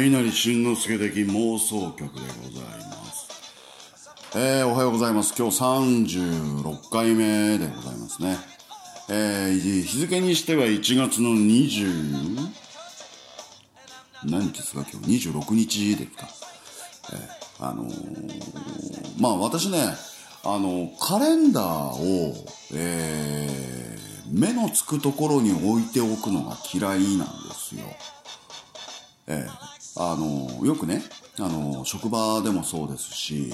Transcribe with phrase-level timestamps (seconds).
[0.00, 2.14] えー、稲荷慎之介的妄想曲でご
[2.58, 3.28] ざいます。
[4.34, 5.34] えー、おはようございます。
[5.38, 8.38] 今日36回目でございますね。
[9.10, 12.48] えー、日付にしては1月の20、
[14.24, 14.86] 何日ですか？
[14.90, 16.28] 今日26日ですか？
[17.12, 19.84] えー、あのー、まあ私ね、
[20.44, 22.34] あの、カレンダーを、
[22.72, 27.84] えー、目のつくところに置いておくのが嫌いなんですよ。
[29.26, 29.59] えー、
[30.02, 31.02] あの、よくね、
[31.38, 33.52] あの、職場でもそうですし、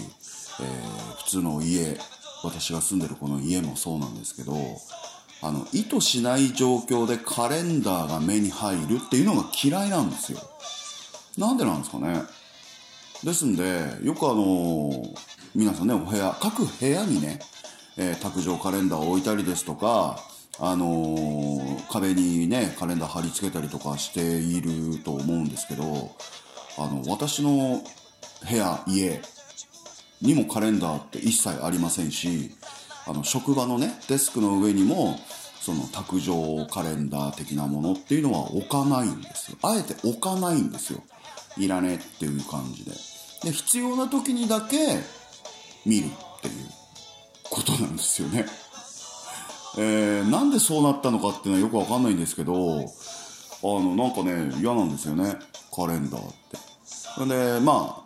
[0.60, 1.98] えー、普通の家、
[2.44, 4.54] 私が住んでるこの家もそうなんですけど、
[5.42, 10.38] あの、意図しない状況でカレンダーが目に入るっていうのが嫌いなんですよ。
[11.36, 12.22] なんでなんですかね。
[13.24, 15.02] ですんで、よくあの、
[15.52, 17.40] 皆さんね、お部屋、各部屋にね、
[17.96, 20.20] えー、卓上カレンダーを置いたりですとか、
[20.58, 26.10] あのー、壁にね、カレンダー貼り付けたりとかしていると思うんですけど、
[26.78, 27.82] あの、私の
[28.48, 29.20] 部屋、家
[30.22, 32.50] にもカレンダーって一切ありませんし、
[33.06, 35.18] あの、職場のね、デスクの上にも、
[35.60, 39.58] その卓上カレンダー的なものっていうのは置かないんですよ。
[39.62, 41.02] あえて置かないんですよ。
[41.58, 42.92] いらねえっていう感じで。
[43.42, 44.76] で、必要な時にだけ
[45.84, 46.54] 見るっていう
[47.50, 48.46] ことなんですよね。
[49.78, 52.82] えー、なんでそうなったのかっていうのはよくわかんないんですけど、あ
[53.62, 55.36] の、なんかね、嫌なんですよね。
[55.74, 56.34] カレンダーっ
[57.18, 57.26] て。
[57.26, 58.04] で、ま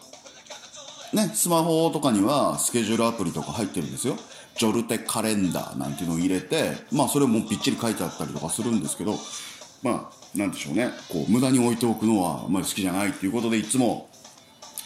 [1.12, 4.16] あ、ね、スマホとかにはスケジュールアプリとか入ってるんですよ。
[4.56, 9.14] ジョルテカレンダーなんていうのを入れて、まあそれもぴっちり書いてあったりとかするんですけど、
[9.82, 10.90] まあ、なんでしょうね。
[11.08, 14.08] こう、無駄に置いておくのはあまり好きじゃないっていうことで、いつも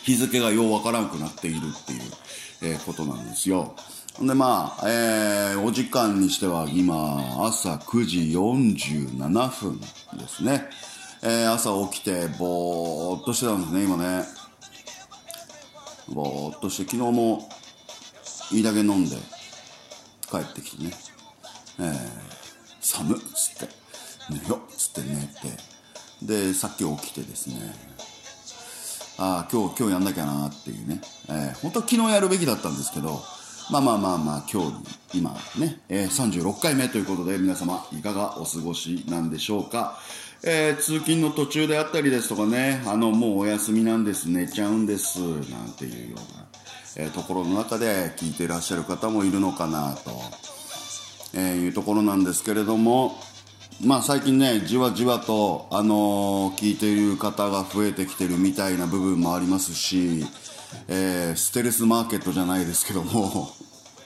[0.02, 2.00] 日付がようわからんくなっているっていう、
[2.62, 3.74] えー、ことなんですよ。
[4.20, 10.68] で、まあ、えー、お時間にしては今、朝9時47分ですね。
[11.22, 14.24] えー、朝起きて、ぼーっとしてたんですね、今ね。
[16.08, 17.48] ぼーっとして、昨日も、
[18.52, 19.16] いいだけ飲んで、
[20.30, 20.92] 帰ってきてね。
[21.80, 21.96] えー、
[22.80, 23.74] 寒っつって、
[24.30, 25.26] 寝よっつって寝
[26.22, 27.74] て、で、さっき起きてですね、
[29.18, 31.00] ああ、今日、今日やんなきゃなっていうね。
[31.28, 33.20] えー、本当は昨日やるべきだったんですけど、
[33.70, 39.98] まあまあまあまあ、今日、今ね、えー、36回目ということで、皆様、いかがお過ごしなんでしょうか？
[40.46, 46.46] えー、通勤の途中であったりですとかね、あの、もうお休みなんです、寝ちゃうんです、なんていうような、
[46.96, 50.10] えー、ところの中で聞いていらっしゃる方もいるのかなと、
[51.32, 53.16] えー、いうところなんですけれども、
[53.82, 60.26] まあ最近ね、じわじわと、あの、聞いている方が増えてきてるみたいな部分もありますし、
[60.88, 63.50] えー、ステルスマーケットじゃないですけども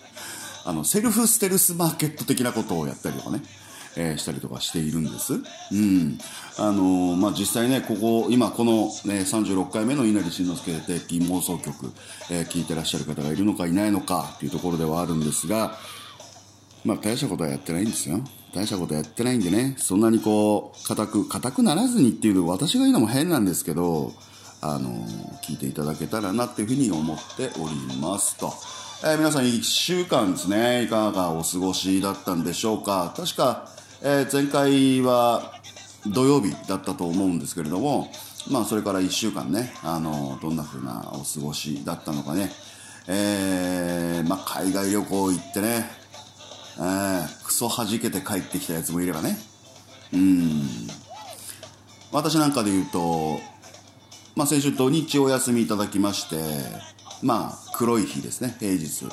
[0.65, 3.43] あの、セルフステルスマーケット的なことをやったりとかね、
[3.97, 5.35] えー、したりとかしているんです。
[5.35, 6.19] うん。
[6.59, 11.93] あのー、まあ、実際ね、ここ、今この、ね、36回目の稲荷慎之介的妄想曲、
[12.31, 15.79] えー、聞いてらっしゃる方がいるのかいないのかっていうところではあるんですが、
[16.85, 18.21] まあ、大したことはやってないんですよ。
[18.55, 24.13] 大したことやってないんでね、そんなにこう、固く、固くならずにっていうの私が言うのも変なんですけど、
[24.61, 24.91] あの
[25.43, 28.53] 聞いていただけたらなっていうふうに思っておりますと。
[29.05, 33.15] えー、皆さん1週間ですね、いかがお過ごしだったんでしょうか。
[33.17, 33.69] 確か、
[34.03, 35.53] えー、前回は
[36.07, 38.11] 土曜日だったと思うんですけれども、
[38.51, 42.51] まあそれから1週間ね、あのどんな風なお過ごしだったのかね。
[43.07, 45.91] えー、まあ海外旅行行ってね、
[46.79, 49.39] えー、クソ弾けて帰ってきたやつもいればね。
[50.13, 50.69] うん。
[52.11, 53.39] 私なんかで言うと、
[54.39, 56.37] まあ、先週土日お休みいただきまして、
[57.25, 59.07] まあ、黒い日ですね、平日、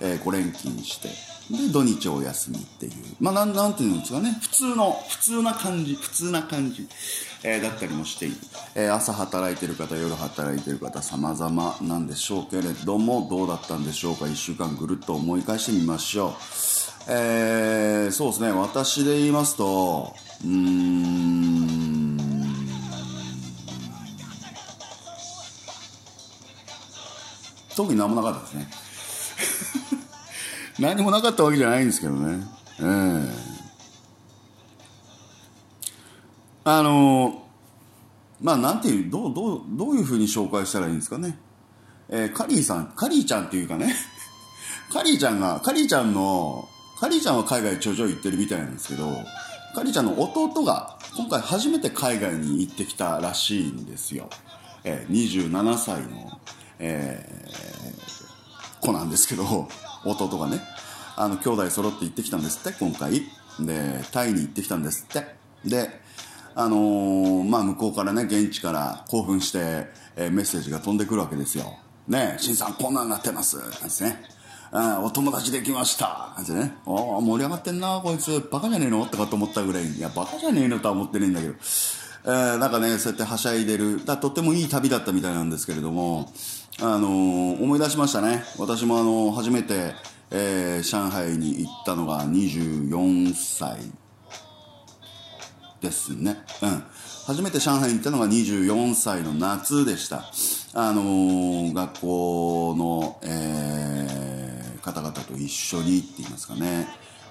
[0.00, 1.08] えー、5連勤して、
[1.56, 6.88] で、土日お休みっていう、まあ、なん、なんていうんですかね、普通の、普通な感じ、普通な感じ、
[7.44, 8.36] えー、だったりもしている。
[8.74, 16.32] えー、朝働いてる方、夜働いてる方、様々なんでしょうけれども、どうだったんでしょうか、1週間ぐるっと思い返してみましょう。
[17.06, 20.12] えー、そうですね、私で言いますと、
[20.44, 21.91] うーん、
[27.76, 28.70] 特に何もなかったですね。
[30.78, 32.46] 何もなかったわけじゃないんですけどね。
[32.80, 32.84] ええ。
[32.84, 33.30] ー、
[36.64, 37.46] あの
[38.40, 41.38] まあなんていうどうどうどういうふうに紹介したらいいんですかね。
[42.08, 43.94] えー、カリーさんカリーちゃんっていうかね。
[44.92, 46.68] カリーちゃんがカリーちゃんの
[47.00, 49.24] カリーちゃんは海外ちょちょ行ってるみたいなんですけど
[49.74, 54.28] カリーちゃんの弟が今回初めて海外に行ってきたらしいんですよ、
[54.84, 56.38] えー、27歳の。
[56.84, 59.68] えー、子なんですけど、
[60.04, 60.60] 弟がね、
[61.16, 63.22] あの、兄弟揃って行ってきたんですって、今回。
[63.60, 65.36] で、タイに行ってきたんですって。
[65.64, 66.00] で、
[66.54, 69.86] あのー、まあ、向こうからね、現地から興奮して、
[70.16, 71.78] えー、メッセージが飛んでくるわけですよ。
[72.08, 73.58] ねえ、新さんこんなんなってます。
[73.58, 74.24] なんですね。
[75.02, 76.32] お友達できました。
[76.34, 76.74] なんてね。
[76.86, 78.48] ああ、盛り上がってんな、こいつ。
[78.50, 79.04] バカじゃねえの？
[79.06, 79.98] とかと思ったぐらいに。
[79.98, 80.80] いや、バカじゃねえの？
[80.80, 81.54] とは思ってねえんだけど。
[82.24, 84.02] えー、なんかね、そうやってはしゃいでる。
[84.04, 86.32] だとってもいい旅だったみたいなんですけれども、
[86.80, 88.42] あのー、思い出しましたね。
[88.58, 89.94] 私もあのー、初めて、
[90.30, 93.78] えー、上海に行ったのが24歳
[95.80, 96.38] ですね。
[96.62, 96.84] うん。
[97.26, 100.24] 初めて上海に行ったのが24歳の夏でした。
[100.74, 106.88] あのー、学校の、えー、方々と一緒にって言いますかね。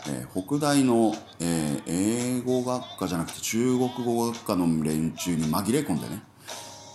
[0.07, 6.23] えー、北大の、えー、英語学科じゃなくて中国語学科の連中に紛れ込んでね。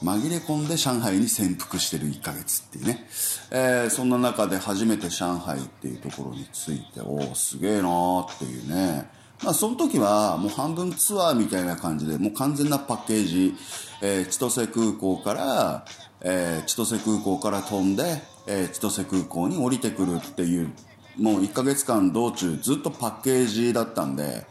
[0.03, 3.07] 紛れ込んで上海に潜伏してる1ヶ月っていうね。
[3.51, 9.09] えー、そんな中で初めて上海っていうところについて、おお、すげえなーっていうね。
[9.43, 13.55] まあ、その時はもう半分ツアーみたいな感じで、もう完全なパッケージ、
[14.03, 15.85] えー、千歳空港から、
[16.21, 20.71] えー、千歳空港から飛んで、え、千歳空港に降りてくるっていう、
[21.19, 24.47] もう1ヶ月間道中ずっとパッケージだったんで、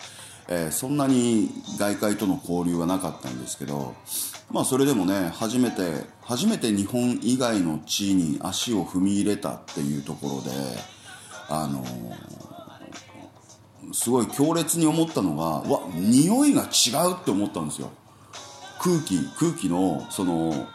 [0.48, 3.96] え、そんなに外界との交流はなかったんですけど、
[4.52, 10.52] まあそれでもね、初めて、初めて日本以外の地に足を踏み入れたっていうところで、
[11.50, 17.92] あのー、すごい強烈に思ったのが、わ、匂いが違うって思ったんですよ。
[18.80, 20.68] 空気、空気の、その、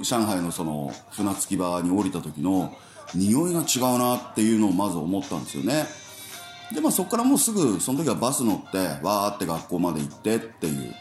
[0.00, 2.76] 上海のその船着き場に降りた時の
[3.14, 5.86] 匂いが違うなっていうのをまず思ったんですよね。
[6.74, 10.94] で、まあそこからもうすぐ、その時はバス乗って、わーって学校まで行ってっていう。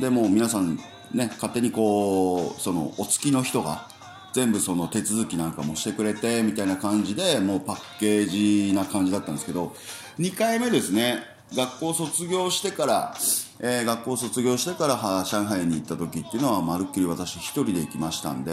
[0.00, 0.78] で、もう皆さん
[1.14, 3.88] ね、勝手にこう、その、お付きの人が、
[4.32, 8.28] 全部その手続きなんかもしてくれて、みたいな感じで、もうパッケー
[8.68, 9.74] ジな感じだったんですけど、
[10.18, 11.22] 2回目ですね、
[11.54, 13.14] 学校卒業してから、
[13.60, 18.52] えー、学校卒業してから上海に行った時っていうのは、まるっきり私一人で行きましたんで、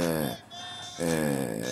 [1.01, 1.63] え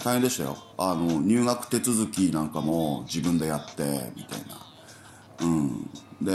[0.00, 0.56] ー、大変でしたよ。
[0.76, 5.46] あの、入学手続きなんかも自分でやって、みたいな。
[5.46, 5.90] うん。
[6.20, 6.32] で、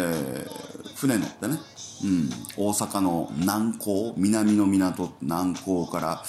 [0.96, 1.58] 船乗ってね、
[2.04, 6.24] うん、大阪の南港、南の港、南港から、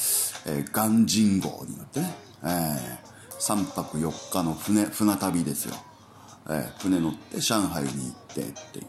[0.47, 5.75] えー、鑑真号に乗ってね、えー、3泊4日の船、船旅ですよ。
[6.49, 8.83] えー、船乗って上海に行ってってい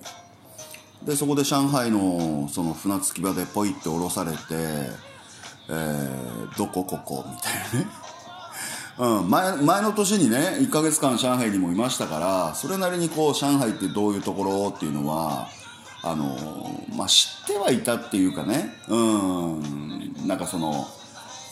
[1.04, 1.06] う。
[1.06, 4.38] で、そこで上海のその船着き場でポイって降ろされて、
[5.70, 7.88] えー、どこここみたいなね。
[9.00, 15.48] うん、前前の年にね1ヶ月間上海にもいましたからそれなりにこう上海ってどういうところっていうのは
[16.02, 16.38] あの
[16.96, 20.88] まあ、知ってはいたっていうかねうんなんかその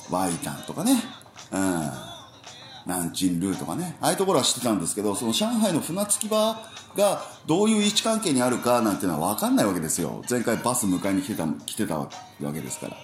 [0.09, 0.93] ワイタンとかね
[1.51, 1.91] うん
[2.85, 6.57] 南京ルーとかねああいうところは知ってたんですけどその上海の船着き場
[6.95, 12.09] がどういう位置関係にあるかなんていうのは分かんないわけですよ前回バス迎えに来てた来てたわ
[12.53, 12.97] けですから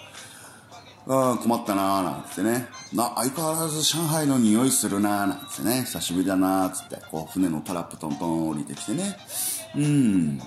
[1.08, 2.68] あ困ったなーなんつってね。
[2.94, 5.82] な、相変わらず上海の匂いするなーなんつってね。
[5.82, 9.18] 久しぶりだなーつって、こう船のタラップトントン降りてきてね。
[9.76, 10.40] うん。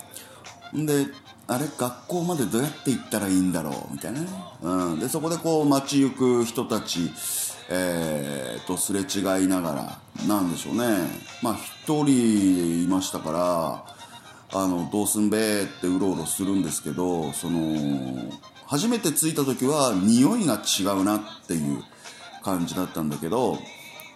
[0.75, 1.06] で、
[1.46, 3.92] あれ、学校までどうやって行ったらいいんだろう？
[3.92, 4.28] みたいなね。
[4.62, 4.99] うん。
[5.00, 7.11] で、そこでこう街行く人たち、
[7.68, 10.99] えー、とすれ違いながら、なんでしょうね。
[11.42, 13.32] まあ一人いましたか
[14.52, 18.32] ら、あの、どうすんべーってうろうろするんですけど、その、
[18.66, 21.82] 初めて着いた時は匂いが違うなっていう
[22.42, 23.58] 感じだったんだけど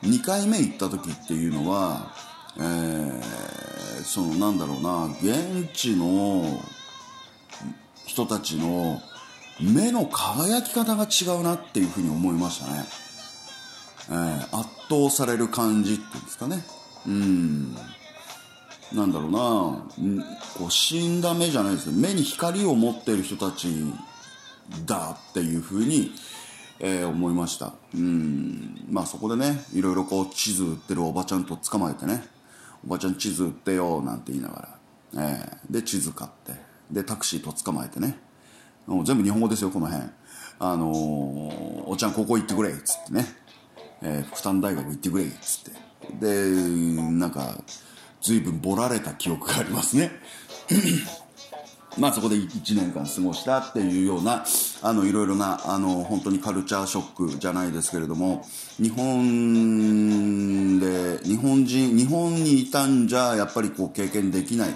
[0.03, 2.13] 2回目行った時っていうのは、
[2.61, 6.45] えー、そのなんだろうな現地の
[8.07, 9.01] 人たちの
[9.61, 12.85] 目の輝き方が違うなっていうふうに思いましたね、
[14.11, 16.65] えー、圧倒される感じっていうんですかね。
[17.07, 17.75] うん。
[18.93, 19.39] なんだろうな
[20.59, 23.69] こう死んだ目じゃないですけど目に光を持ってる人たち
[24.85, 26.11] だっていうふうに、
[26.81, 27.73] えー、思いました。
[27.95, 28.85] うん。
[28.91, 32.25] まあそこでねいろいろこう地図売ってるおばちゃんと捕まえてね
[32.85, 34.79] おばちゃん地図売ってよなんて言いなが
[35.15, 36.53] ら、えー、で地図買って。
[36.91, 38.19] でタクシーと捕まえてね。
[38.87, 40.05] もう全部日本語ですよこの辺。
[40.59, 43.27] あのー、おちゃんここ行ってくれっつってね、
[44.03, 45.91] えー、福丹大学行ってくれっつって。
[46.21, 46.51] で
[47.13, 47.63] なんか
[48.21, 50.11] 随分ぼられた記憶がありますね。
[51.99, 54.45] まあそこで1年間過ごしたっていうような、
[54.83, 58.45] あの、いろいろな、あの、本当にカルチャーショックじゃないですけれども、
[58.79, 64.75] 日本で、日本人、日本にいたんじゃ、やっぱりこう経験できない、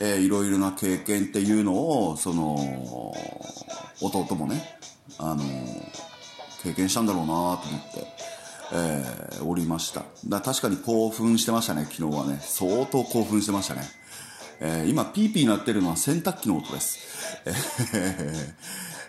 [0.00, 3.14] えー、いろいろな経験っていうのを、その、
[4.00, 4.78] 弟もね、
[5.18, 5.44] あの、
[6.62, 7.58] 経験したんだろうなと思っ
[7.92, 8.06] て、
[8.72, 10.04] えー、おりました。
[10.26, 12.38] だ確かに興奮してましたね、昨日はね。
[12.40, 13.99] 相当興奮してましたね。
[14.60, 16.98] えー、今ピーピー鳴ってるのは洗濯機の音です。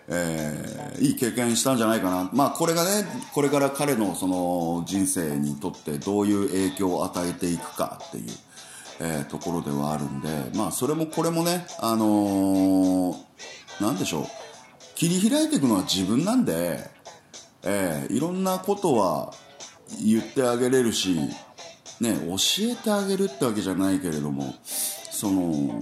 [0.08, 2.30] えー、いい経験したんじゃないかな。
[2.34, 8.26] まあこれがね、これから彼のその人生にとってどういう影響を与えていくかっていう、
[9.00, 10.28] えー、ところではあるんで、
[10.58, 13.16] まあそれもこれもね、あの、
[13.80, 14.26] なんでしょう。
[14.96, 16.90] 切り開いていくのは自分なんで、
[17.64, 19.34] えー、いろんなことは
[20.04, 21.16] 言ってあげれるし、
[22.00, 24.56] ね、教えてあげるってわけじゃないけれども、
[25.22, 25.80] その、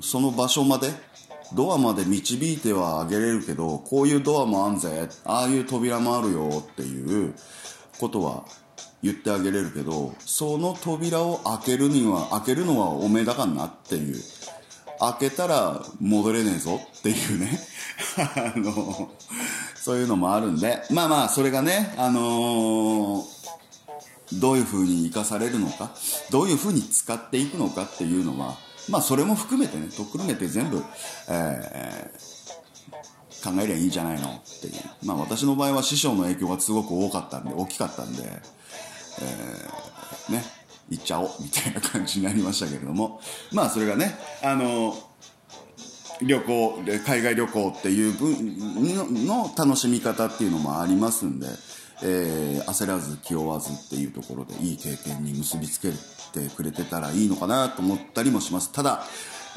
[0.00, 0.90] その場所まで、
[1.54, 7.34] ドアまで導いてはあげれるけど、こういうドアもあんぜ、ああいう扉もあるよっていう
[8.00, 8.44] ことは
[9.00, 14.16] 言ってあげれるけど、その扉を開けるには、開けるのはおめえだかんなっていう。
[14.98, 17.60] 開けたら戻れねえぞっていうね。
[18.18, 19.12] あの、
[19.76, 23.37] そういうのもあるんで、まあまあ、それがね、あのー
[24.32, 25.90] どういう風に生かされるのか、
[26.30, 28.56] どういう風に使っていくのかっていうのは、
[28.88, 30.82] まあそれも含めてね、とっくるめて全部、
[31.28, 34.72] えー、考えりゃいいんじゃないのっていう。
[35.04, 40.44] まあ私の場合は師匠の影響がすごく多かったんで、大きかったんで、えー、ね、
[40.90, 43.20] 行っちゃおうみたいな感じになりましたけれども、
[43.52, 44.96] まあそれがね、あの、
[46.22, 51.46] 旅行、海外旅行っていう分の楽しみ方っていうのもありますんで、
[52.02, 55.90] えー、焦らず気負わずっていうところでいい経験に結びつけ
[56.32, 58.72] てくれてたらいいのかなと思ったりもします。
[58.72, 59.04] ただ、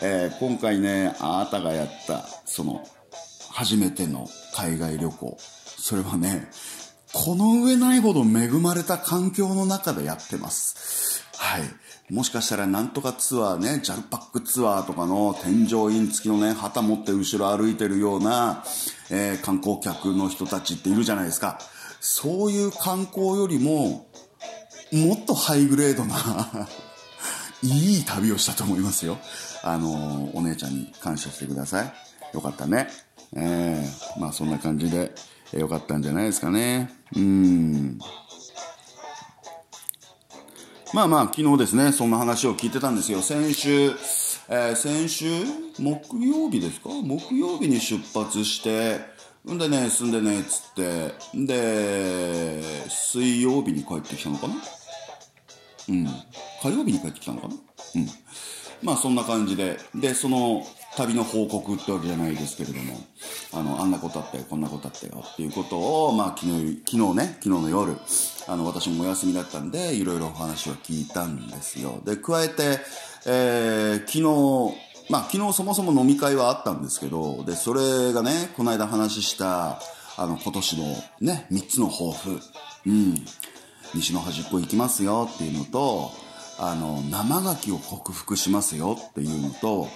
[0.01, 2.83] えー、今回ね、あなたがやった、その、
[3.51, 5.37] 初めての海外旅行。
[5.77, 6.49] それはね、
[7.13, 11.23] この上ないほど恵まれた環境の中でやってます。
[11.37, 11.61] はい。
[12.13, 18.63] もしかしたらなんとかツアーね、ジャルパックツアーとかの添乗員付きのね、旗持って後ろ歩いてるような、
[19.09, 21.59] えー、観光客の人たちっているじゃないですか。
[22.03, 24.07] そういう観光よりも、
[24.91, 26.17] もっとハイグレードな
[27.63, 29.19] いい旅をしたと思いますよ。
[29.63, 31.93] あの、お姉ちゃんに感謝してください。
[32.33, 32.89] よかったね。
[33.35, 35.13] ええー、まあそんな感じで、
[35.53, 36.91] え、よかったんじゃないですかね。
[37.15, 37.99] うん。
[40.93, 43.21] まあまあ、昨日ですね、そんな話を聞いてたんですよ。
[43.21, 43.91] 先週、
[44.49, 45.29] えー、先週、
[45.79, 46.89] 木曜日ですか？
[46.89, 48.99] 木曜日に出発して、
[49.49, 54.53] んでね、住んでね、っつって、んで、水曜日に帰ってきたのかな？
[55.89, 56.05] うん。
[56.61, 57.55] 火曜日に帰ってきたのかな？
[57.55, 57.61] うん。
[58.83, 60.63] まあそんな感じで、で、その
[60.95, 62.95] 旅の報告ってわけじゃないですけれども、
[63.53, 67.95] あの、あんなことあったよ、こんなことあったよっていうことを、まあ昨日、昨日ね、昨日の夜、
[68.47, 72.01] あの、私もお休みだったんで、いろいろお話を聞いたんですよ。
[72.05, 72.79] で、加えて、
[73.25, 79.81] えー、昨日、まあ、昨日そもそも飲み会はあったんですけど、で、それがね、この間話した、
[80.15, 80.85] あの、今年の
[81.19, 82.39] ね、3つの抱負。
[82.85, 83.15] うん。
[83.93, 86.11] 西の端っこ行きますよっていうのと、
[86.57, 89.89] あの、生牡蠣を克服しますよっていうのと、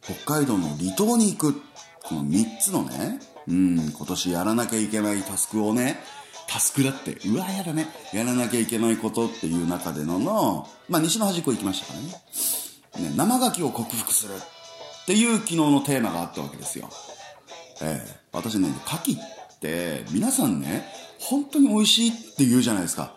[0.00, 1.60] 北海道の離島に行く。
[2.04, 5.98] この3つのね、うん、今年やらなきゃいけないタスクをね、
[6.46, 7.88] タスクだって、うわ、やだね。
[8.12, 12.65] やらなきゃいけないことっていう中でのの、まあ、西の端っこ行きましたからね。
[13.00, 16.88] ね、生牡蠣を克服するっていう昨日のテーマがあったわけですよ。
[17.82, 20.86] ええ、私ね、牡蠣って皆さんね、
[21.18, 23.14] 本当に美味しいって言うじゃないですか。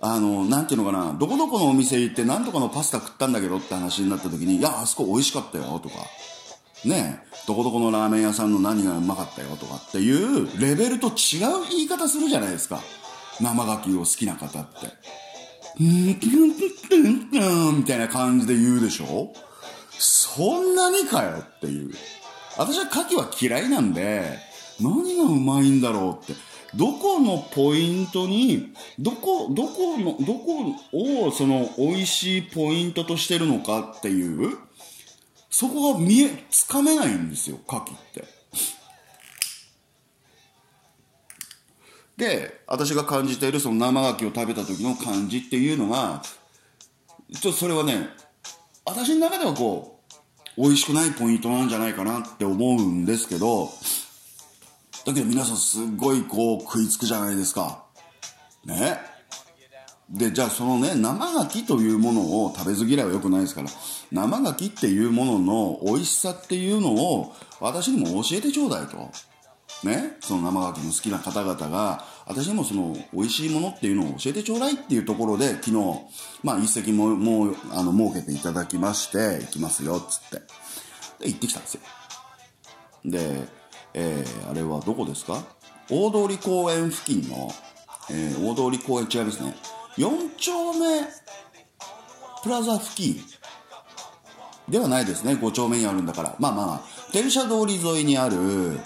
[0.00, 5.94] あの、なんていうのかな、どこどこのお店行って何とかのパスタ食ったんだけどって話になった時に、いや、あそこ美味しかったよとか、
[6.84, 11.14] ねどこどこのラーメン屋さんの何がうまかったよとかっていうレベルと違う
[11.70, 12.80] 言い方するじゃないですか。
[13.40, 14.78] 生牡蠣を好きな方って。
[15.78, 16.16] み
[17.84, 19.32] たいな感じで言うでしょ
[19.98, 21.92] そんなにかよっていう。
[22.58, 24.38] 私は牡蠣は嫌いなんで、
[24.80, 26.34] 何がうまいんだろうって。
[26.74, 34.56] どこのポイントに、どこ、どこの、どこをその美味しいポイントとしてるのかっていう、
[35.50, 38.24] そこが見え、つかめないんですよ、牡蠣って。
[42.16, 46.22] で、私が感じているその生牡蠣を食べた時の感じっていうのが、
[47.32, 48.08] ちょっとそれはね、
[48.84, 50.00] 私の中ではこ
[50.56, 53.70] う、美味しくないポイントなんじゃないかなって思うんですけど、
[55.06, 57.84] だけど皆さんすごいこう食いつくじゃないですか。
[58.64, 58.98] ね。
[60.10, 63.68] で、じゃあそのね、生牡蠣というものを食べず嫌いは良くないですから、
[64.10, 69.10] 生牡蠣っていうものの美味しさっていうのを私にも教えてちょうだいと。
[69.84, 75.72] ね、その生牡蠣の好きな方々が、私にもその美味しいものっていうのを教えてちょうだいっていうところで、昨日、
[76.42, 80.36] まあ一席も、もう、あの、設けていただきまして、行きますよ、つって。
[81.18, 81.80] で、行ってきたんですよ。
[83.04, 83.48] で、
[83.94, 85.42] えー、あれはどこですか？
[85.90, 87.50] 大通公園付近の、
[88.10, 89.54] えー、大通公園違いますね。
[89.98, 91.02] 4丁目
[92.42, 93.20] プラザ付近
[94.68, 95.34] ではないですね。
[95.34, 96.36] 5丁目にあるんだから。
[96.38, 98.78] まあまあ、電車通り沿いにある、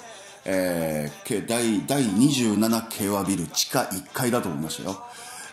[0.49, 5.03] えー、第第27京和ビル地下1階だと思いましたよ。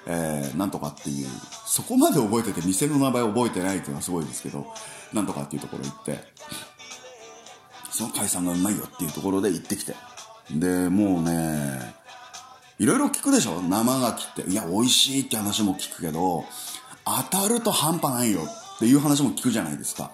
[0.06, 1.28] えー、なんとかっていう、
[1.66, 4.68] そこまで覚えてて店の名前覚えてないっていうのはすごいですけど、
[5.14, 6.20] なんとかっていうところ行って、
[7.90, 9.96] その海産がうまいよっていうところで行ってきて。
[10.52, 11.96] で、もうね、
[12.78, 13.62] いろいろ聞くでしょ？
[13.62, 14.52] 生牡蠣って。
[14.52, 16.46] いや、美味しいって話も聞くけど、
[17.06, 18.42] 当たると半端ないよ
[18.76, 20.12] っていう話も聞くじゃないですか。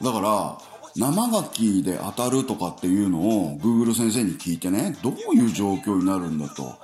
[0.00, 0.58] だから、
[0.96, 6.74] 生牡蠣で当たるとかっていうのを Google 先生に聞いてね、どういう状況になるんだと。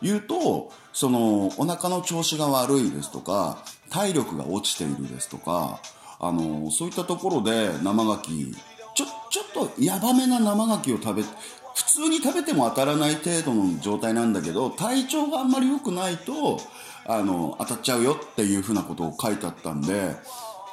[0.00, 3.58] 言うと、その、お腹の調子が悪いですとか、
[3.90, 5.80] 体力が落ちているですとか、
[6.20, 8.54] あの、そういったところで生牡蠣、
[8.94, 16.60] ちょ、ちょっとヤバめな生牡蠣を食べ、普通に食べても当たらない程度の状態なんだけど、体調があんまり良くないと、
[17.06, 20.16] あの、当たっちゃうよっていうふうなことを書いてあったんで、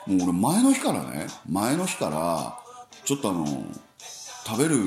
[0.07, 2.64] もう俺前の日からね、前の日から、
[3.05, 3.45] ちょっとあの、
[4.45, 4.77] 食べる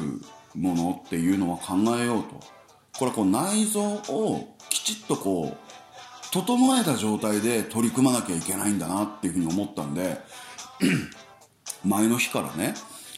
[0.54, 2.58] ものっていうのは考えようと。
[2.98, 10.18] これはこう内臓をきちっとこう整えた状態で取り組まなきゃいけないんだなっていうふうに思ったんで
[11.86, 12.74] 前の日からね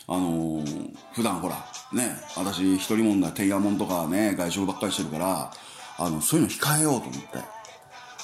[0.06, 1.54] あのー、普段ほら
[1.94, 5.50] ね私一人もんだてんやもんとかね外食ばっかりしてるから
[5.98, 7.28] あのそういうの控えようと思って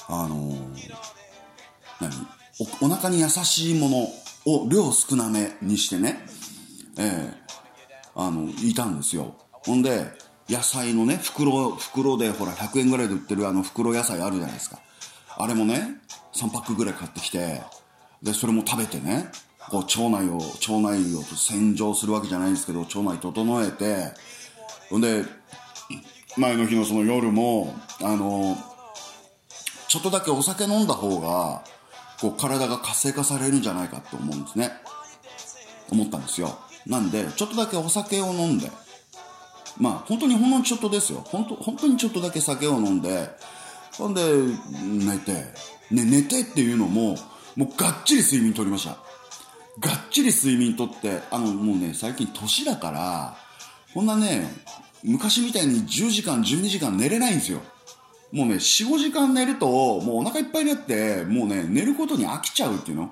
[0.09, 0.93] あのー、
[1.99, 2.11] 何？
[2.81, 3.97] おお腹に優しいもの
[4.45, 6.25] を量少なめにしてね
[6.97, 10.11] ええー、あのいたんですよほんで
[10.49, 14.79] 野菜のね、袋、袋でほら100円ぐらいで売ってるあの袋野菜あるじゃないですか。
[15.37, 15.97] あれもね、
[16.33, 17.61] 3パックぐらい買ってきて、
[18.23, 19.29] で、それも食べてね、
[19.69, 24.13] こう腸内を、腸内を洗浄するわけじゃないんですけど、腸内整えて、
[24.89, 25.25] ほんで、
[26.37, 28.57] 前の日のその夜も、あの、
[29.89, 31.63] ちょっとだけお酒飲んだ方が、
[32.21, 34.71] こう体が活性化されるんじゃないかって思うんですね。
[35.91, 36.57] 思ったんですよ。
[36.87, 38.71] なんで、ちょっとだけお酒を飲んで、
[39.79, 41.21] まあ、本当にほんのちょっとですよ。
[41.25, 43.29] 本当、本当にちょっとだけ酒を飲んで、
[43.97, 44.21] ほんで、
[44.71, 45.33] 寝て、
[45.91, 47.17] ね、寝てっていうのも、
[47.55, 48.91] もうがっちり睡眠とりました。
[49.79, 53.37] がっちり睡眠とって、あの、もうね、最近年だから、
[53.93, 54.47] こんなね、
[55.03, 57.61] 昔みたいに10時間、12時間寝れないんですよ。
[58.31, 63.11] もうね、4、5時間寝ると、もうお腹いっぱいになって、もうね、寝ることに飽きちゃうっていうの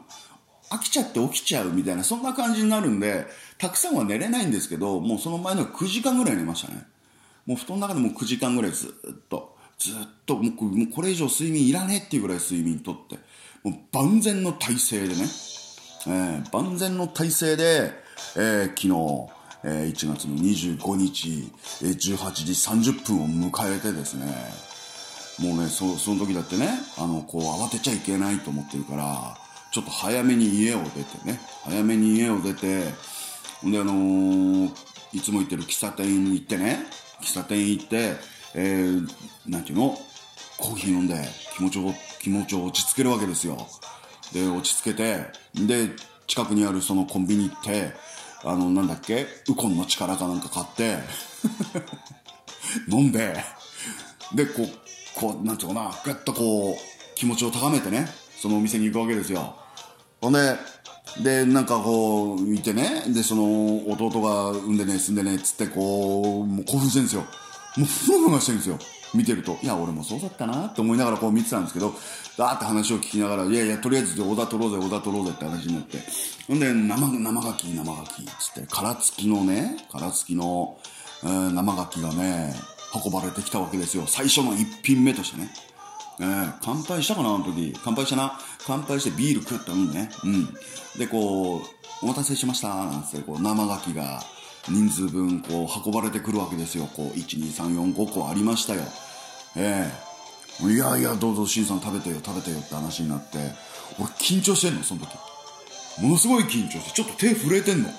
[0.75, 6.85] 飽きちゃって起きちゃうみたいな、そんな感じになるんで、たくさんは寝れないんですけど、もうその前の9時間ぐらい寝ましたね。
[7.45, 13.17] もう布団の中でも9時間ぐらいずっと、ずっと、もうこれ以上睡眠いらねえっていうぐらい睡眠とって、
[13.63, 15.25] もう万全の体制でね、
[16.07, 17.91] えー、万全の体制で、
[18.35, 24.25] えー、昨日、えー、1月の25日、えー、18時30分を迎えてですね、
[25.39, 29.37] もうね、そその時だってね、あの、こう慌てちゃいけないと思ってるから、
[29.75, 32.85] ちょっと早めに家を出てね、早めに家を出て、
[33.61, 34.71] ほんで、あのー、
[35.11, 36.79] いつも行ってる喫茶店に行ってね、
[37.21, 38.13] 喫茶店行って、
[38.53, 39.05] えー、
[39.45, 39.97] なんていうの？
[40.57, 41.15] コーヒー飲んで
[41.57, 43.67] 気持ちを、気持ちを落ち着けるわけですよ。
[44.31, 45.89] で、落ち着けて、で、
[46.25, 47.91] 近くにあるそのコンビニ行って、
[48.45, 49.27] あの、なんだっけ？
[49.49, 50.99] ウコンの力かなんか買って
[52.89, 53.35] 飲んで、
[54.33, 54.69] で、こう、
[55.19, 58.07] こう、なんていうかな、ぐっとこう、気持ちを高めてね、
[58.39, 59.57] そのお店に行くわけですよ。
[60.21, 60.57] ほんで、
[61.23, 67.21] で、なんかこう、いてね、で、その、弟が産んでね、住んでね、つってこう、もう興奮してるんですよ。
[67.77, 68.79] もう、ふわふわしてるんですよ。
[69.13, 69.57] 見てると。
[69.61, 71.93] いや、俺もそうだったなって思いながらこう見てたんですけど、
[72.37, 75.99] だーって話を聞きながら、いやいや、とりあえず小田取ろうぜ、小田取ろうぜって話になって。
[76.47, 80.77] ほんで、生、生牡蠣、生牡蠣、つって、殻付きのね、殻付きの、
[81.23, 82.53] えー、生牡蠣がね、
[82.93, 84.03] 運ばれてきたわけですよ。
[84.07, 85.49] 最初の一品目としてね。
[86.19, 87.77] えー、乾杯したかなあの時。
[87.83, 88.39] 乾杯したな。
[88.65, 90.09] 乾杯してビール食ったのね。
[90.23, 90.45] うん。
[90.97, 91.61] で、こう、
[92.01, 94.23] お待たせしました、なんつって、こう、生牡蠣が
[94.69, 96.87] 人数分、こう、運ばれてくるわけですよ。
[96.95, 98.81] こう、1、2、3、4、5個ありましたよ。
[99.55, 99.89] え
[100.61, 103.37] えー、いやいや、どうぞ、しんさん食べてよ、食べてよって話になって、
[103.99, 105.09] 俺緊張してんの、その時。
[106.01, 107.89] ものすごい緊張して、ちょっと手震えてんの。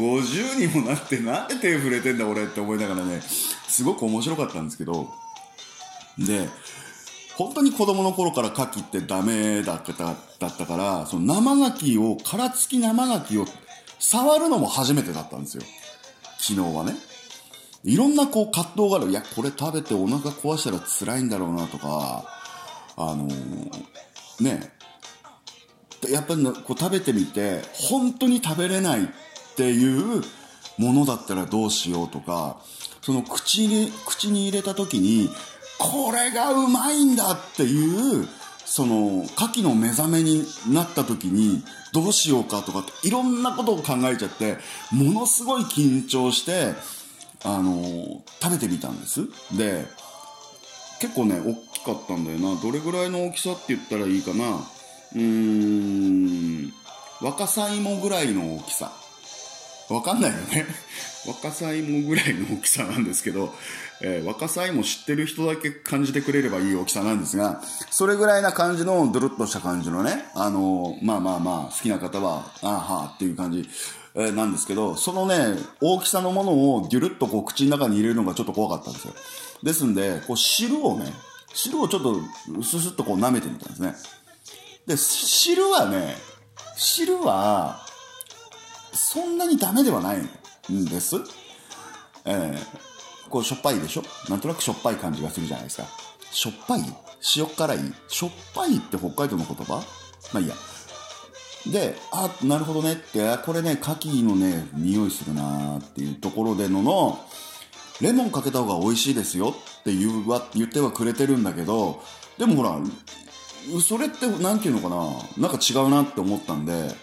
[0.00, 5.08] 50にもなってなんで手震えてんだ俺って思いながらね、すごく面白かったんですけど、
[6.18, 6.48] で、
[7.36, 13.46] 本当に子供の頃から牡蠣ってダメだっただったから、その生牡蠣を、殻付き生牡蠣を
[13.98, 15.62] 触るのも初めてだったんですよ。
[16.38, 16.94] 昨日はね。
[17.82, 19.10] いろんなこう葛藤がある。
[19.10, 22.24] いや、これ食べてお腹壊したら辛いんだろうなとか、
[22.96, 24.72] あのー、ね、
[26.10, 29.08] やっぱりこう食べてみて、本当に食べれない
[29.52, 30.22] っていう
[30.78, 32.58] ものだったらどうしようとか、
[33.02, 35.30] その口に、口に入れた時に、
[35.78, 38.28] これがうまいんだっていう、
[38.70, 44.58] その牡蠣の目覚めになった時にどうしようかとかいろんなことを考えちゃって
[44.92, 46.74] ものすごい緊張して
[47.42, 49.22] あの食べてみたんです。
[49.56, 49.86] で
[51.00, 52.60] 結構ね大きかったんだよな。
[52.60, 54.44] どれぐらいの大きさって言ったらいいかな。
[54.50, 56.72] うーん
[57.20, 58.92] 若さ芋ぐらいの大きさ。
[59.90, 60.66] わかんないよね
[61.26, 63.52] 若さ芋ぐらいの大きさなんですけど、
[64.02, 73.68] えー、若さ芋知ってる人だけ感じてくれればいい大きさなんですが、それぐらいな感じの、ドゥルッとした感じのね、あのー、まあまあまあ、好きな方は、あーはーっていう感じ、
[74.14, 75.36] え、なんですけど、そのね、
[75.80, 79.14] 大きさのものをギュルッとこう口の中に入れるのがちょっと怖かったんですよ。
[79.62, 81.12] ですんで、こう汁をね、
[81.52, 83.94] 汁をちょっとススッとこう舐めてみたんですね。
[84.86, 86.16] で、汁はね、
[86.76, 87.86] 汁は、
[88.92, 90.18] そんなにダメではない
[90.72, 91.16] んです。
[92.24, 94.02] えー、こうしょっぱいでしょ？
[94.28, 95.84] なんとなくしょっぱい感じがするじゃないですか。
[96.30, 96.80] しょっぱい？
[97.36, 97.78] 塩辛い？
[98.08, 99.82] しょっぱいって北海道の言葉？
[100.32, 100.54] まあいいや。
[101.66, 102.94] で、あ、なるほどね。
[102.94, 107.18] って、これね、牡蠣のね、匂いするなーっていうところでのの、
[108.00, 109.54] レモンかけた方が美味しいですよ。
[109.80, 112.02] って言うわ言ってはくれてるんだけど、
[112.38, 112.78] でもほら、
[113.82, 114.94] それって何て言うのか
[115.38, 115.48] な？
[115.48, 116.94] なんか違うなって思ったんで、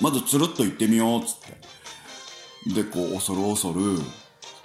[0.00, 1.76] まずつるっと言ってみようっつって。
[2.74, 3.98] で、こう、恐る恐る、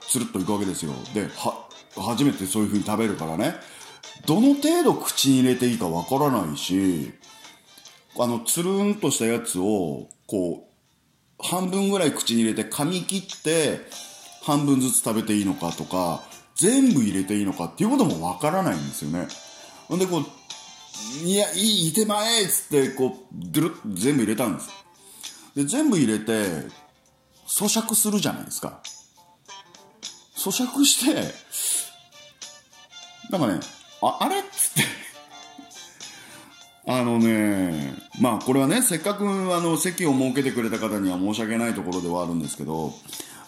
[0.08, 0.94] つるっといくわけですよ。
[1.14, 3.56] で、は、初めてそういう風に食べるからね。
[4.26, 7.14] どの程度口に入れていいかわからないし、
[8.18, 13.80] あの、つるんとしたやつを、こう、半分ぐらい口に入れて噛み切って、
[14.44, 16.24] 半分ずつ食べていいのかとか、
[16.56, 19.28] 全部入れていいのかっていうこともわからないんですよね。
[19.88, 24.70] ほんで、こう、いや、いい、いてまえっつって、こう、ドゥルッ全部入れたんです。
[25.56, 26.32] で、全部入れて、
[27.48, 28.82] 咀嚼するじゃないですか。
[30.36, 31.34] 咀嚼して、
[33.30, 33.60] なんかね、
[34.02, 34.40] あ、あれ？
[34.40, 34.84] っつって
[36.92, 42.94] あのね、まあこれはね、せっかくあの席を設けてくれた方には申し訳ないところではあるんですけど、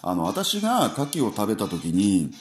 [0.01, 2.31] あの、私が牡蠣を食べた時に、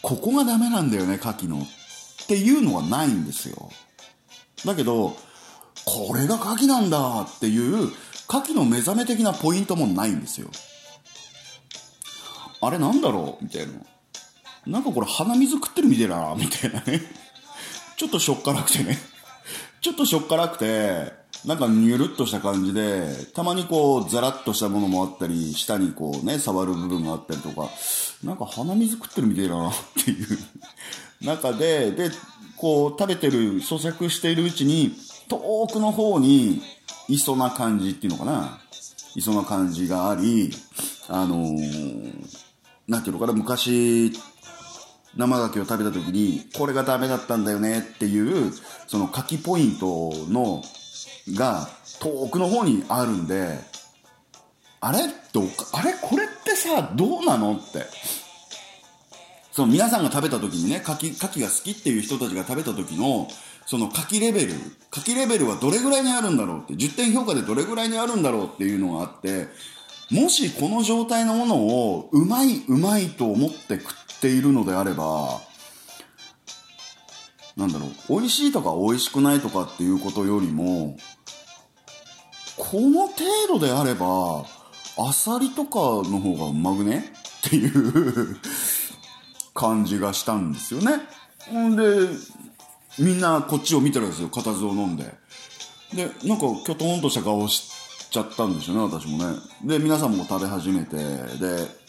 [0.00, 1.58] ここがダメなんだよね、牡蠣の。
[1.58, 3.70] っていうのはないんですよ。
[4.64, 5.16] だけど、
[5.84, 7.92] これが牡蠣なんだっていう
[8.32, 10.48] 牡蠣の目覚め的なポイントもないんですよ。
[12.62, 13.44] あれなんだろう？
[13.44, 13.72] みたいな。
[14.66, 17.02] なんかこれ鼻水食ってるみたいだな、みたいなね。
[17.98, 18.98] ちょっとしょっからくてね。
[19.82, 21.12] ちょっとしょっからくて、
[21.44, 27.68] なんかニュルっとした感じで、たまにこう、ザラッとしたものもあったり、下にこうね、触る部分があったりとか、
[28.22, 30.38] なんか鼻水食ってるみたいだな、っていう
[31.20, 32.10] 中で、で、
[32.56, 34.94] こう、食べてる、咀嚼しているうちに、
[35.28, 36.62] 遠くの方に、
[37.12, 38.58] いそな感じっていうのかな？
[39.14, 40.50] いそな感じがあり、
[41.08, 42.12] あのー、
[42.88, 44.12] なんていうのかな、昔、
[45.14, 48.50] 生牡蠣を食べた時に、これがダメだったんだよねっていう、
[48.86, 50.62] その牡蠣ポイントの、
[51.34, 51.68] が
[52.00, 53.58] 遠くの方にあるんで、
[54.80, 55.00] あれ？
[55.34, 55.42] ど
[55.74, 55.92] あれ？
[56.00, 57.84] これってさ、どうなのって。
[59.52, 63.28] その皆さんが食べた時にね、牡蠣、牡蠣が好きっていう人たちが食べた時の、
[63.66, 64.52] その牡蠣レベル、
[64.92, 69.48] 牡蠣レベルはどれぐらいにあるんだろうって、10点評価でどれぐらいにあるんだろうっていうのがあって、
[70.10, 75.40] もしこの状態のものをうまいうまいと思って食っているのであれば、
[77.56, 80.96] なんだろう、美味しいとか美味しくないとかっていうことよりも、
[82.58, 84.44] この程度であれば、
[84.98, 87.12] アサリとかの方がうまくね？
[87.46, 88.36] っていう
[89.54, 90.96] 感じがしたんですよね。
[91.52, 91.82] んで、
[92.98, 95.04] みんなこっちを見てるんですよ、固唾を飲んで。
[95.94, 97.70] で、なんか、きょとんとした顔し
[98.10, 99.36] ちゃったんですよね、私もね。
[99.64, 101.82] で、皆さんも食べ始めて、で、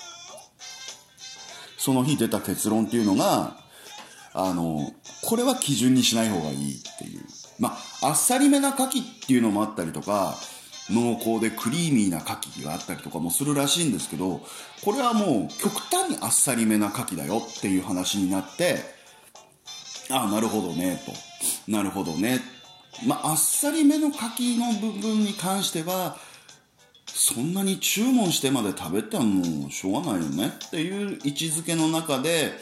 [1.78, 3.58] その日出た結論っていうのが、
[4.34, 7.22] あの、これは基準にしない方がいいっていう。
[7.60, 10.36] まあ、あっさりめな牡蠣っていうのもあったりとか、
[10.90, 14.42] 濃厚でクリーミーな牡蠣があったりとかもするらしいんですけど、
[14.84, 19.03] これはもう極端にあっさりめな牡蠣だよっていう話になって、
[20.14, 21.72] ああ、なるほどね、と。
[21.72, 22.40] なるほどね。
[23.08, 26.18] まあ、あっさりめの牡蠣の部分に関しては、
[27.08, 32.54] そんなに注文してまで食べてもしょうがないよねっていう位置づけの中で、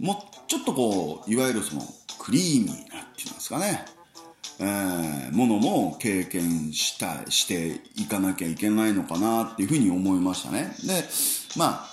[0.00, 0.16] もう
[0.48, 1.82] ちょっとこう、いわゆるその、
[2.18, 3.84] クリーミーなっていうんですかね。
[4.58, 10.74] えー、ものも経験した、していかなきゃいけないのかなっていうふうに思いましたね。
[10.84, 11.04] で、
[11.56, 11.89] まあ、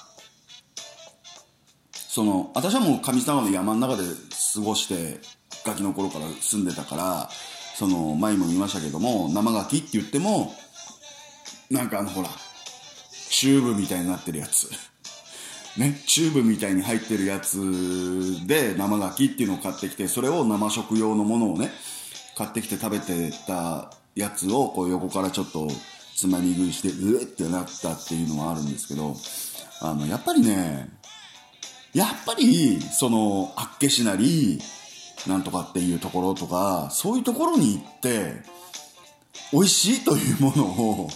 [2.17, 4.01] その、私はもう上沢の山の中で
[4.55, 5.19] 過ごして、
[5.63, 7.29] ガキの頃から住んでたから、
[7.75, 10.51] その、前も言いましたけども、生ガキって言っても、
[11.69, 12.29] なんかあの、ほら、
[13.29, 14.67] チューブみたいになってるやつ。
[15.77, 17.59] ね、チューブみたいに入ってるやつ
[18.47, 21.71] で生牡蠣っていうのを買ってきて、それを生食用のものをね、
[22.35, 25.67] 買ってきて食べてたやつをこう横からちょっと
[26.15, 29.15] つまみ食いして、うえってなったっていうのはあるんですけど、
[29.81, 30.96] あの、やっぱりね、
[31.93, 34.59] やっぱり、その、あっけしなり、
[35.27, 38.43] なんとかっていうところとか、そういうところに行って、
[39.51, 41.09] 美味しいというものを、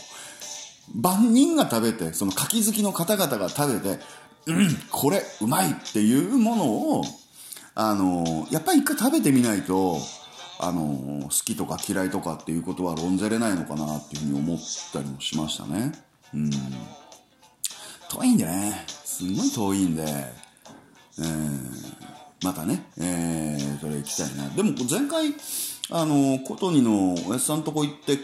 [0.94, 4.04] 万人が食べて、その牡蠣好きの方々が食べて、
[4.48, 7.04] うん、これ、うまいっていうものを、
[7.76, 10.00] あの、やっぱり一回食べてみないと、
[10.60, 14.60] あの、好きとか嫌いとかっていうことは論ぜれないのかなっていうふうに思っ
[14.92, 15.92] たりもしましたね。
[16.34, 16.50] うん。
[18.10, 20.06] 遠いんでね、すんごい遠いんで、
[21.20, 24.50] えー、またね、えー、それ行きたいな。
[24.50, 25.34] でも前回、
[25.90, 28.18] あの、コトニのおやつさんとこ行って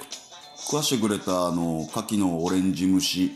[0.55, 3.31] 食わしてくれたあの、牡蠣のオレンジ蒸し。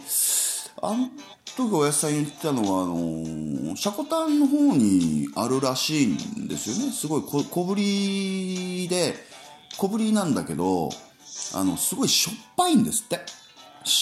[0.82, 1.10] あの
[1.56, 6.92] 時おやつさん言ってたのは、あの、シャコタンの方にあるらしいんですよね。
[6.92, 9.16] すごい小小ぶりで、
[9.78, 10.90] 小ぶりなんだけど、
[11.54, 13.20] あの、すごいしょっぱいんですって。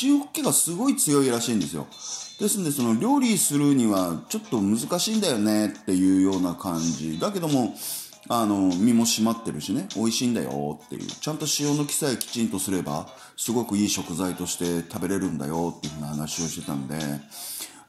[0.01, 1.87] 塩気がすごい強いらしいんですよ。
[2.39, 7.19] ですんで、その料理するにはちょっと難しいんだよねっていうような感じ。
[7.19, 7.75] だけども、
[8.29, 11.07] あの、身も締まってるしね、美味しいんだよっていう。
[11.07, 16.95] ちゃんと塩抜きさえきちんとすれば、すごくいい食材として食べれるんだよっていうふうな話をしてたんで、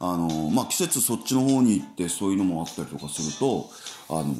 [0.01, 3.71] あの、まあ、季節そっちの方に行ってそういうのもあったりとかすると、
[4.09, 4.35] あの、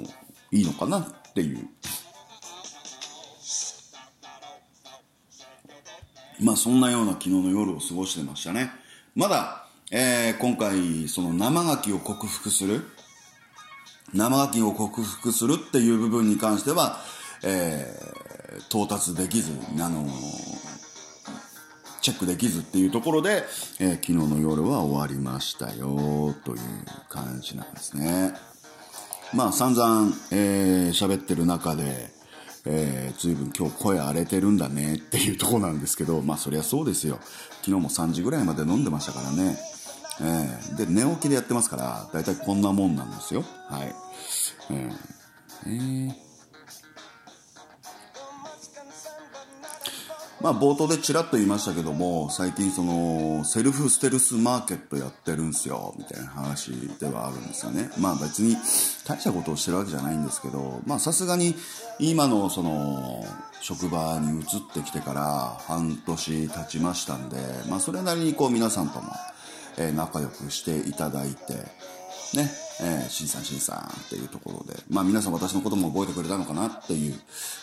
[0.51, 1.69] いいのかなっていう。
[6.41, 8.73] まあ、そんなような昨日の夜を過ごしてましたね。
[9.15, 12.83] まだ、えー、今回、その生牡蠣を克服する、
[14.15, 16.99] 生牡蠣を克服するっていう部分に関しては、
[17.43, 19.51] えー、到達できず、
[19.81, 20.11] あのー、
[22.03, 23.43] チェックできずっていうところで、
[23.81, 26.59] えー、昨日の夜は終わりましたよ、という
[27.09, 28.33] 感じなんですね。
[29.35, 32.13] まあ散々、えー、喋ってる中で、
[32.65, 37.19] えー、随分今日声荒れてるんだねっていうとこなんですけど、まあそりゃそうですよ。
[37.63, 39.59] 昨日も3時ぐらいまで飲んでましたからね。
[40.23, 43.45] えー、で、寝起きでやってますから、だいたいこんなもんなんですよ。
[43.69, 43.95] はい。
[44.71, 44.93] えー、
[45.67, 46.13] えー、
[50.43, 57.91] まあ冒頭でちらっと言いましたけども、最近その、セルフステルスマーケットやってるんすよ、みたいな話ではあるんですよね。
[57.99, 58.57] まあ別に
[59.07, 61.55] 大したことをしてるわけじゃないんですけど、まあさすがに
[61.99, 63.25] 今のその、
[63.63, 67.37] 職場に移ってきてから半年経ちましたんで、
[67.69, 69.13] まあそれなりにこう皆さんとも、
[69.81, 71.55] え仲良くしていただいて、
[72.35, 72.51] ね、
[72.83, 77.15] えー、しんさんしんさんっていうところで、まあ皆さん私のことも覚えてくれたのかなっていう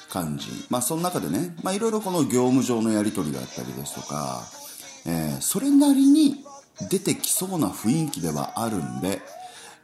[0.10, 0.47] 感じ。
[0.69, 4.41] まあその中でね、まあいろいろこの業務上のやり取りがあったりですとか、
[5.06, 6.43] えー、それなりに
[6.89, 9.21] 出てきそうな雰囲気ではあるんで、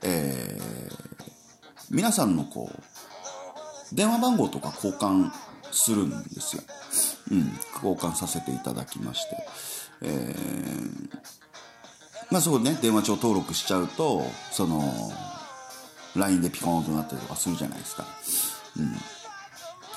[0.02, 1.16] えー、
[1.92, 5.32] 皆さんのこう、電話番号とか交換
[5.72, 6.64] するんですよ。
[7.32, 9.38] うん、交換させていただきまして。
[10.02, 11.10] えー、
[12.32, 14.82] まあそこでね、電話帳登録しちゃうと、その、
[16.16, 18.06] LINE でピコーンとなったりとかするじゃないですか。
[18.78, 18.96] うん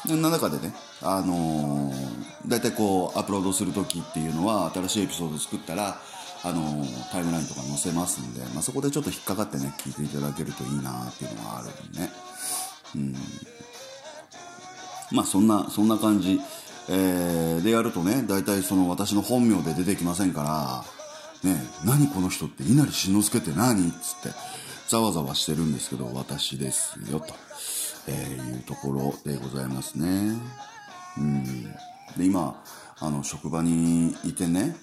[0.07, 0.23] そん。
[0.23, 6.01] な中でね、あのー、だいたいこう、アップロードするときっていうのは、新しいエピソード作ったら、
[6.43, 12.11] あのー、タイムラインとか載せますんで、まあ、そこでちょっと引っかかってね、聞いていただけるといいなっていうのがあるんでね。
[12.95, 13.15] うん。
[15.13, 16.41] まあ、そんな、そんな感じ。
[16.89, 20.96] えー、でやるとね、大体その私の本名で出てきませんから、
[21.47, 24.37] ね何この人って稲荷慎之介って何っつって
[24.89, 27.35] ざわざわしてるんですけど私ですよと、
[28.09, 30.35] えー、いうところでございますね。
[31.19, 31.65] うん。
[32.17, 32.63] で今
[32.99, 34.77] あの職場にいてね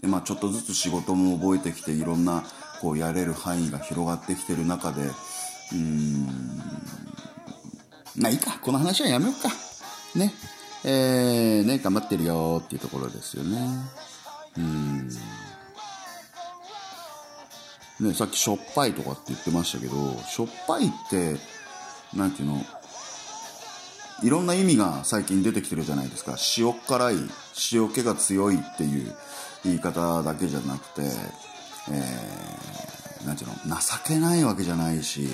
[0.00, 2.42] で、まあ、ちょっとずつ仕事も覚えてきていろんな
[2.80, 5.02] こうやれる範囲が広がってきてる中で
[5.72, 6.26] うん。
[8.16, 9.50] まあいいかこの話はやめようか。
[10.18, 10.32] ね。
[10.84, 13.58] えー、ね頑張ってるよっていうところですよね。
[14.56, 15.08] うん。
[18.00, 21.36] ね、さっきしょっぱいとかって言ってましたけど、しょっぱいって、
[22.16, 22.64] なんていうの、
[24.22, 26.36] いろんな意味が最近出てきてるじゃないですか。
[26.56, 27.16] 塩辛い、
[27.72, 29.14] 塩気が強いっていう
[29.64, 31.02] 言い方だけじゃなくて、
[31.90, 35.28] えー、なんていうの、情けないわけじゃないし、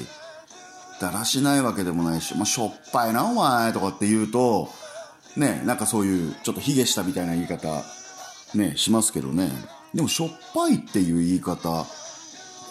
[1.01, 4.69] だらしないわけでもないし、まあ、しょっぱいなお前とかって言うと、
[5.37, 7.83] ね、なんかそういうちょっと卑下したみたいな言い方、
[8.55, 9.51] ね、しますけどね。
[9.95, 11.87] でもしょっぱいっていう言い方、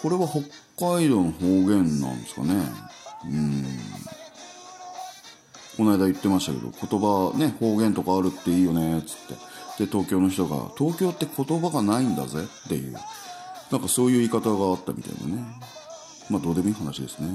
[0.02, 2.54] これは北海道の方言なんですかね。
[3.24, 3.64] うん。
[5.76, 9.16] この間言ってましたけど、言葉ね、方言とかあるっていいよね、つっ
[9.76, 9.84] て。
[9.84, 12.96] で、東京の人が、東京って言葉がないんだぜっていう。
[13.70, 15.44] なんかそういう言い方があったみたいでね。
[16.30, 17.28] まあどうでもいい話ですね。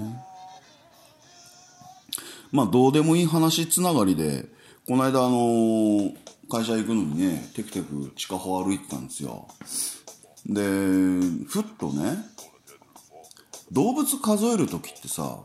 [2.51, 4.45] まあどうでもいい話つながりで、
[4.87, 6.17] この間あのー
[6.51, 9.47] 会社行くのにね、テクテク地下歩歩いてたんですよ。
[10.45, 10.61] で、
[11.47, 12.17] ふっとね、
[13.71, 15.39] 動物数える時ってさ、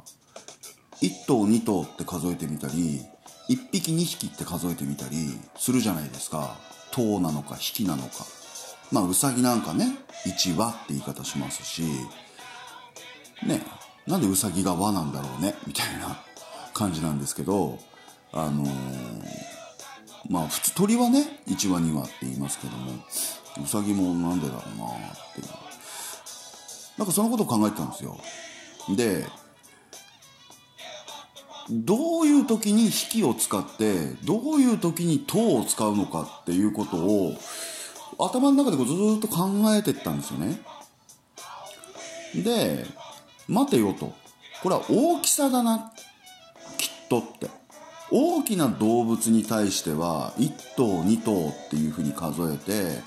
[1.02, 3.00] 1頭2頭って数えてみたり、
[3.48, 5.16] 1匹2匹って数えてみたり
[5.56, 6.56] するじゃないですか。
[6.90, 8.26] 頭なのか匹なのか。
[8.90, 11.82] まあ、うさぎなんかね、1羽って言い方しますし、
[13.46, 13.62] ね、
[14.06, 16.16] なんでうさぎが輪なんだろうね、みたいな
[16.72, 17.78] 感じなんですけど、
[18.32, 19.56] あのー
[20.30, 22.92] まあ普通鳥はね1羽2羽って言いますけども
[23.64, 24.90] ウサギもなんでだろうなっ
[25.34, 25.46] ていう
[26.98, 28.18] なんかそのことを考えてたんですよ。
[28.94, 29.26] で
[31.68, 37.34] どういう時に引きを使ってどういう時に塔を使うのかっていうことを
[38.18, 38.84] 頭の中でず
[39.18, 40.60] っと考えてったんですよね。
[42.34, 42.86] で
[43.48, 44.14] 待てよと。
[44.62, 45.92] これは大きさだな
[46.78, 47.50] きっとって。
[48.10, 53.02] 大きな動物に対しては1頭2頭っていうふうに数えて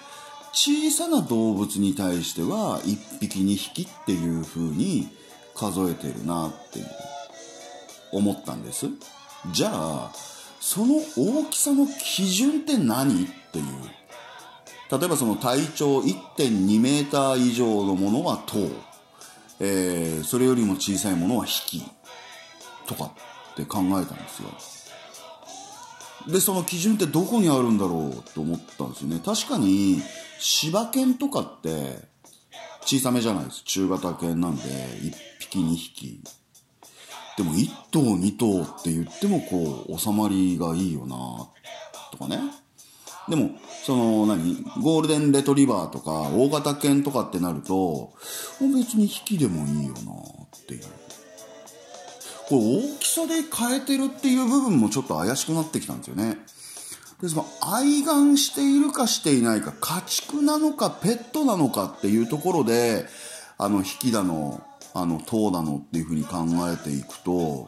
[0.61, 5.07] 小さな動物に対しては1匹2匹っていうふうに
[5.55, 6.85] 数えてるなっていう
[8.11, 8.87] 思ったんです。
[9.53, 10.11] じゃあ
[10.59, 13.65] その大きさの基準って何っていう。
[14.91, 18.69] 例えばその体長1.2メーター以上のものは頭、
[19.61, 21.83] えー、それよりも小さいものは引き
[22.85, 23.13] とか
[23.53, 24.78] って考えたんですよ。
[26.27, 29.21] で、その基準ってどこにあるんだろうと思ったんですよね。
[29.23, 30.01] 確かに、
[30.39, 32.07] 柴犬とかって
[32.81, 33.63] 小さめじゃないです。
[33.63, 36.21] 中型犬なんで、1匹2匹。
[37.37, 41.15] でも1頭2頭って言ってもこう、収まりがいいよな
[42.11, 42.39] とかね。
[43.29, 43.51] でも、
[43.85, 48.13] その何、ゴールデンレトリバーとか、大型犬とかってなると、
[48.59, 50.83] 別に引きでもいいよなっていう。
[52.49, 56.39] これ大きさで変えてるっていう部分もちょっと怪しくなってきたんですよね。
[57.21, 63.05] で、その愛玩しているかしていないか、家畜なのかペットなのかっていうところで、
[63.59, 64.63] あの、引きだの、
[64.95, 67.67] あの、塔だのっていうふうに考えていくと、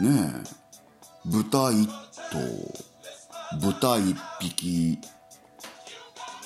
[0.00, 0.48] ねえ、
[1.26, 1.90] 豚一
[2.30, 4.98] 頭、豚一匹、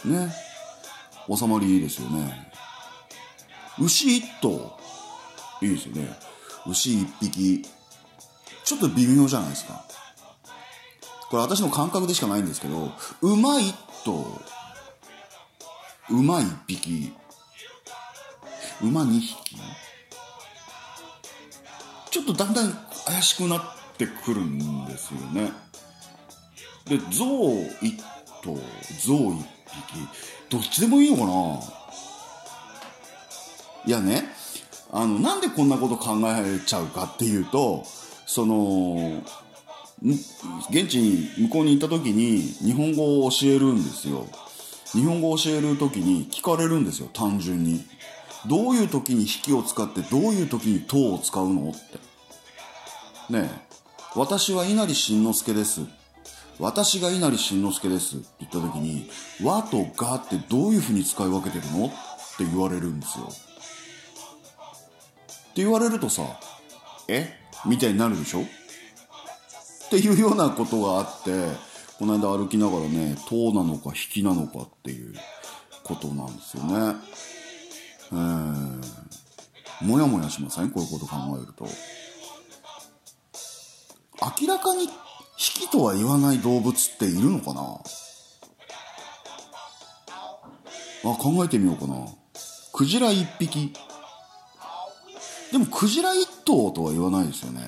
[0.05, 0.35] ね、
[1.33, 2.51] 収まりいいですよね。
[3.79, 4.77] 牛一頭、
[5.63, 6.26] いいですよね。
[6.67, 7.65] 牛1匹。
[8.65, 9.85] ちょっと微妙じゃないですか。
[11.31, 13.73] これ私の感覚でしかないんですけど馬1
[14.05, 14.41] 頭
[16.09, 17.13] 馬1匹。
[18.81, 19.57] 馬2匹。
[22.11, 22.73] ちょっとだんだん
[23.07, 23.63] 怪しくなっ
[23.99, 25.53] てくるんですよね。
[26.87, 27.97] で象1
[28.43, 28.57] 頭
[29.05, 29.47] 象1匹。
[30.49, 31.87] どっちでもいいのかな。
[33.85, 34.36] いやね
[34.93, 37.85] あの、なんでこんなこと考えちゃうかっていうと、
[38.27, 39.23] その、
[40.71, 44.27] 現地に向こうに行った時に日本語を教えるんですよ。
[44.93, 47.85] 日本語を教える時に聞かれるんですよ、単純に。
[48.47, 51.99] どういう時に引きを使ってどういう時に塔を使うのって。
[53.33, 53.67] ねえ、
[54.15, 55.81] 私は稲荷慎之介です。
[56.59, 59.11] 私が稲荷慎之介ですって言った時に、
[59.43, 63.29] 和とがってどういう風に使い分けてるのって言われるんですよ。
[65.57, 66.23] って言われるとさ、
[67.09, 67.33] え？
[67.65, 68.43] みたいになるでしょ？
[68.43, 68.45] っ
[69.89, 71.31] ていうようなことがあって、
[71.99, 75.15] この間歩きながらね、塔なのか引きなのかっていう
[75.83, 76.97] ことなんですよね。
[78.13, 78.83] えー、
[79.81, 80.71] もやもやしません？
[80.71, 81.67] こういうこと考えると。
[84.43, 84.89] 明らかに引
[85.39, 87.63] きとは言わない動物っているのかな？
[91.11, 92.07] あ、考えてみようかな。
[92.75, 93.73] クジラ一匹。
[95.53, 97.63] でもクジラ一頭とは言わないですよね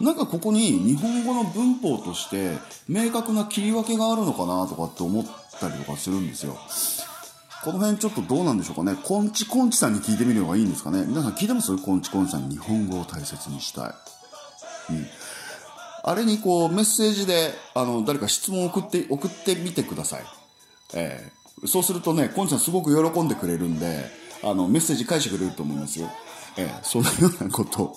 [0.00, 2.56] なんかここに日本語の文法として
[2.88, 5.24] 明確な切り分けがあるのかなとかって思っ
[5.58, 6.56] たりとかするんですよ
[7.62, 11.76] この辺ちょっとどうなんでしょうかねコンチコンチさんに聞いてみるのがいいんですかね皆さん聞いてます？
[11.76, 13.94] コンチコンチさんに日本語を大切にしたい。
[14.90, 15.06] うん。
[16.02, 20.22] あれにこうメッセージであの誰か質問を送って送ってみてください。
[20.94, 24.06] えー、そうするとね、コンチさんすごく喜んでくれるんで、
[24.42, 26.10] あのメッセージ返してくれると思いますよ。
[26.56, 27.96] えー、そのようなことを、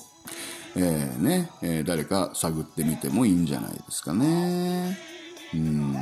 [0.75, 4.97] えー、ね、えー、誰か探ってみてもいいんじゃないですかね。
[5.53, 5.93] うん。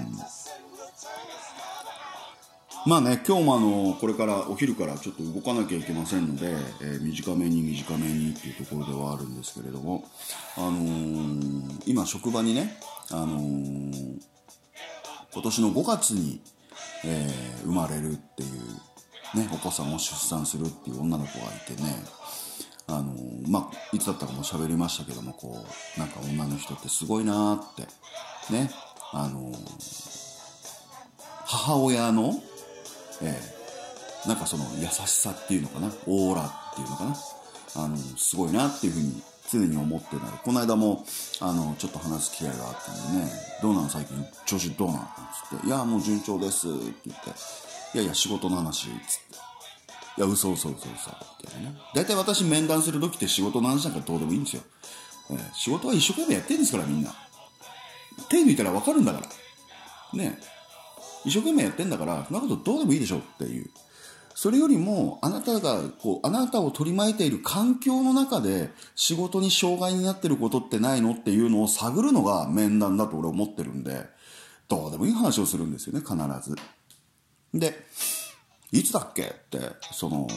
[2.84, 10.04] まあね、今日もあの、これからお昼からちょっと動かなきゃいけませんので、え、短めに短めにっていうところではあるんですけれども、
[10.58, 12.80] あの、今職場にね、
[13.12, 13.38] あの、
[15.34, 16.42] 今年の5月に、
[17.06, 17.30] え、
[17.66, 22.04] 生まれるっていうね、お子さんを出産するっていう女の子がいてね、
[22.88, 23.16] あの、
[23.48, 25.66] まあ、いつだったかも喋りましたけども、こ
[25.98, 27.84] う、なんか女の人ってすごいなって、
[28.54, 28.70] ね、
[29.14, 29.52] あの、
[31.46, 32.34] 母親の、
[33.22, 37.16] えー、なんかその優しさっていうのかな、オーラっていうのかな、
[37.76, 39.22] あの、すごいなっていうふうに
[39.52, 40.26] 常に思ってない。
[40.44, 41.06] この間も、
[41.40, 45.00] あの、ちょっと話す機会があったんでね、どうなの最近、調子どうなの
[45.52, 46.78] つって、いや、もう順調ですって
[47.08, 47.30] 言って、
[47.94, 49.51] いやいや、仕事の話、つって。
[50.18, 50.94] いや、嘘嘘嘘嘘、っ
[51.40, 51.74] てね。
[51.96, 54.64] 大体私面談する時って仕事の話なんかどうでもいいんですよ。
[55.32, 57.14] えー、仕事は一生懸命やってるんですから、みんな。
[58.30, 59.28] 手抜いたらわかるんだから。
[60.18, 60.38] ね
[61.24, 63.70] 一生懸命やってんだから、そんなことどうでもいいでしょっていう。
[64.36, 74.06] それよりも、あなたが、こう、あなたを取り巻いている環境の中で仕事に障害になってることってないのっていうのを探るのが面談だと俺思ってるんで、
[74.68, 76.16] どうでもいい話をするんですよね、必
[76.50, 76.56] ず。
[77.54, 77.86] で、
[78.72, 79.60] いつだっけって、
[79.92, 80.28] その、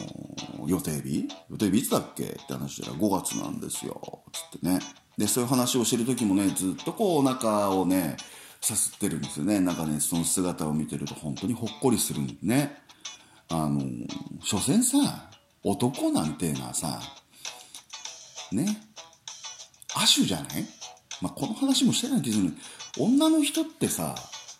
[0.67, 1.27] 予定日？
[1.49, 4.79] 予定日いつだっけって話したら5月なんですよ、つってね。
[5.17, 8.17] で、そういう話をしてる時もね、ずっとこうお腹をね、
[8.59, 9.59] さすってるんですよね。
[9.61, 12.81] なんかね、その姿を見てると本当にほっこりするんでね。
[13.49, 13.79] あの、
[14.43, 15.29] 所詮さ、
[15.63, 16.99] 男なんていうのはさ、
[18.51, 18.81] ね、
[19.95, 20.65] 亜種じゃない？
[21.21, 22.37] まあ、この話もしてないけど、
[22.99, 24.15] 女の人ってさ、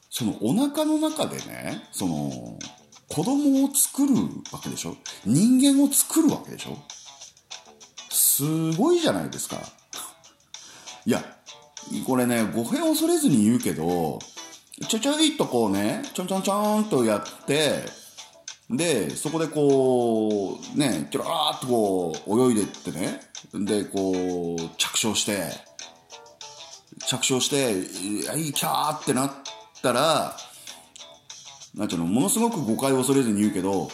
[0.10, 2.58] そのお腹の中でね、その、
[3.10, 4.16] 子供を作る
[4.52, 4.96] わけでしょ？
[5.26, 6.78] 人間を作るわけでしょ？
[8.10, 9.58] すごいじゃないですか。
[11.06, 11.24] いや、
[12.06, 14.20] これね、語弊を恐れずに言うけど、
[14.88, 17.86] ちょちょいとこうね、ちょんちょんちょんとやって、
[18.70, 23.22] で、そこでこう、ね、ちょろーっとこう、泳いでってね、
[23.54, 25.52] で、こう、着床して、
[27.08, 29.32] 着床して、いやいい、キャーってなっ
[29.84, 30.36] たら、
[31.76, 33.90] なんていうの、ものすごく誤解を恐れずに言うけど、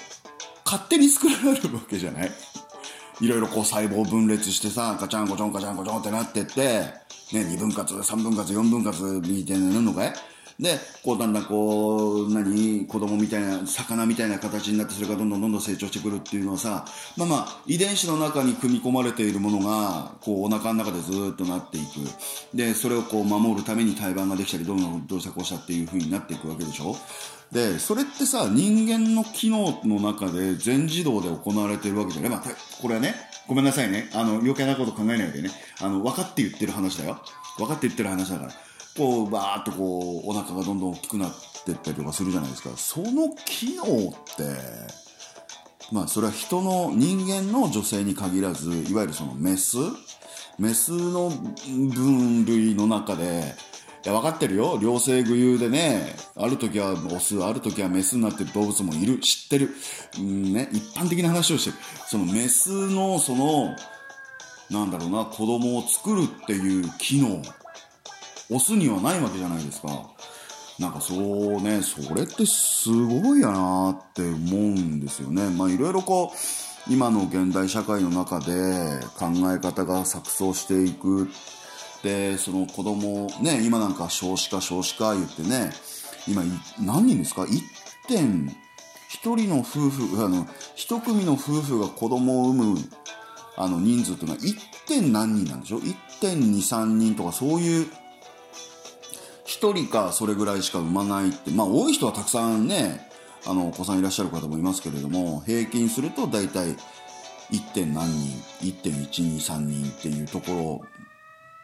[0.66, 2.32] 勝手に作られるわけじゃない？
[3.20, 6.62] いろいろこう細胞分裂してさ、ガチャンコチョンガチャンコチョンってなってって、
[7.34, 10.14] ね、2分割、3分割、4分割みたいなんのかい？
[10.60, 16.86] で、こうだんだんこう、何、子供みたいな、魚みたいな形になって、それがどんどんどんどん成長してくるっていうのはさ、
[17.18, 22.58] まあまあ、遺伝子の中に組み込まれているものが、こう、お腹の中でずっとなっていく。
[22.58, 26.96] で、それをこう、守るために胎盤ができたり、どんどんどうしたこうしたっていう風になっていくわけでしょ
[27.52, 32.32] で、それってさ、人間の機能の中で全自動で行われてるわけじゃない。
[32.32, 32.44] まあ、
[32.82, 33.16] これはね、
[33.48, 34.10] ごめんなさいね。
[34.14, 35.50] あの、余計なこと考えないでね。
[35.82, 37.22] あの、分かって言ってる話だよ。
[37.58, 38.54] 分かって言ってる話だから。
[38.98, 41.32] こう、バーっとこう、お腹がどんどん大きくなっ
[41.66, 42.70] てったりとかするじゃないですか。
[42.76, 43.88] その機能っ
[44.36, 44.92] て、
[45.92, 49.78] まあ、それは人の、人間の女性に限らず、いわゆるそのメス？
[50.60, 53.56] メスの分類の中で、
[54.04, 54.80] いや、分かってるよ。
[54.82, 59.20] 両性具有でね、ある時はオス、ある時はメスになってる動物もいる。
[59.20, 59.70] 知ってる。
[60.20, 61.78] うんね、一般的な話をしてる。
[62.08, 63.76] そのメスの、その、
[64.70, 67.42] なんだろうな、子供を作るっていう機能。
[68.52, 70.12] オスにはないわけじゃないですか。
[70.80, 75.50] なんかそうね、それってすごいやなって思うんですよね。
[75.50, 81.30] まあいろいろこう、今の現代社会の中で考え方が錯綜していく。
[82.04, 85.72] で、その子供、ね、今なんか少子化少子化言ってね、
[86.28, 86.44] 今
[86.80, 87.62] 何人ですか ?1
[88.08, 90.46] 点、1人の夫婦、あの、
[90.76, 92.78] 1組の夫婦が子供を産む
[93.56, 94.72] あの人数っていうのは 1.
[94.88, 97.88] 点何人なんでしょ ?1.23 人とかそういう
[99.60, 103.08] 1人かそれぐらいしか産まないって、まあ多い人はたくさんね、
[103.46, 106.76] あの、お子さんいらっしゃる方もいますけれども、平均すると大体
[107.52, 107.74] 1.
[107.74, 110.82] 点何人、1.123人っていうとこ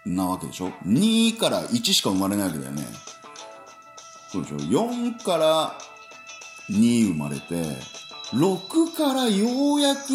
[0.05, 2.83] ろなわけでしょ ?2 から1しか生まれないわけだよね。
[4.31, 5.77] そうでしょ ?4 から
[6.71, 7.63] 2生まれて、
[8.33, 10.11] 6からようやく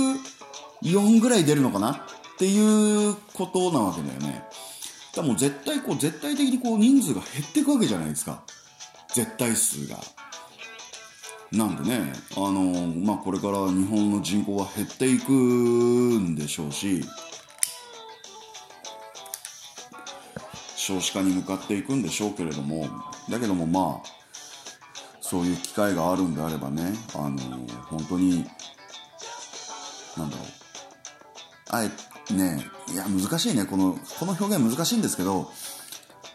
[0.83, 1.93] 4ぐらい出るのかな？
[1.93, 1.99] っ
[2.39, 4.45] ていうことなわけだよね。
[5.15, 8.43] だもう絶対こう、絶対的にこう人数が減っていくわけじゃないですか。
[9.15, 9.99] 絶対数が。
[11.53, 17.05] なんでね、あのまあ、これから日本の人口は減っていくんでしょうし、
[20.77, 22.89] 少子化に向かっていくんでしょうけれども、
[23.31, 24.23] だけどもまあ、
[25.21, 27.39] そういう機会があるんであればね、あの
[27.89, 28.45] 本当に、
[30.17, 30.47] なんだろう、
[31.69, 31.91] あえ
[32.31, 35.51] ねいや難しいねこのこの表現難しいんですけど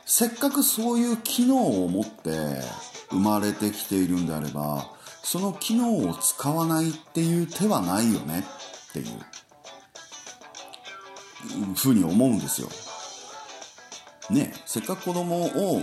[0.06, 2.62] せっかくそういう機能を持って
[3.10, 4.90] 生まれてきているんであれば
[5.24, 8.46] その機能を使わないっていう手はないよね
[8.90, 9.06] っていう
[11.76, 12.70] ふうに思うんですよ。
[14.30, 15.82] ねせっかく子供を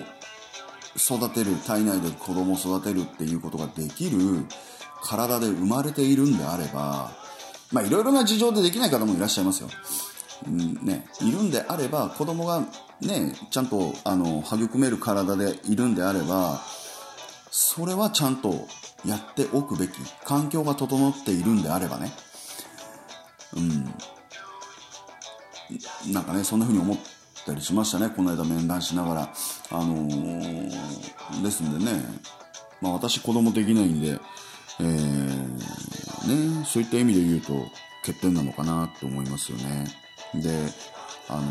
[0.97, 4.47] 育てる体内で子供を育てるっていうことができる
[5.03, 7.13] 体で生まれているんであれば
[7.73, 9.69] まあいろいろな事情でできない方もいらっしゃいますよ、
[10.47, 12.61] うんね、いるんであれば子供が
[13.01, 16.61] ねちゃんとあの育める体でいるんであれば
[17.51, 18.67] それはちゃんと
[19.07, 19.93] やっておくべき
[20.25, 22.11] 環境が整っているんであればね。
[23.55, 23.85] うん。
[26.13, 26.99] なんかねそんな風に思っ
[27.47, 28.11] たりしましたね。
[28.11, 29.33] この間面談しながら。
[29.71, 32.03] あのー、ですんでね。
[32.81, 34.19] まあ私子供できないんで
[34.81, 35.24] えー、
[36.27, 37.67] ねそういった意味で言うと
[38.05, 39.87] 欠点なのかなって思いますよね。
[40.35, 40.51] で
[41.29, 41.43] あの、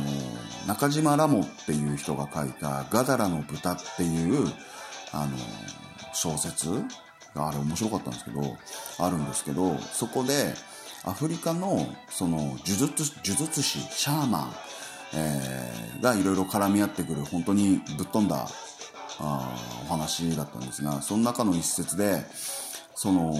[0.68, 4.54] 中島ラモっていう人が書いた「ガダラの豚」っていう
[5.12, 5.38] あの、
[6.14, 6.70] 小説
[7.36, 8.58] があれ面白かったんですけど
[9.00, 10.54] あるんですけどそこで
[11.06, 14.54] アフリカのその呪術呪術師シャーマン、
[15.16, 18.48] えー、がいろいろ絡み合ってくる本当にぶっ飛んだ
[19.20, 19.56] あ
[19.86, 22.24] お話だったんですがその中の一節で
[22.96, 23.36] その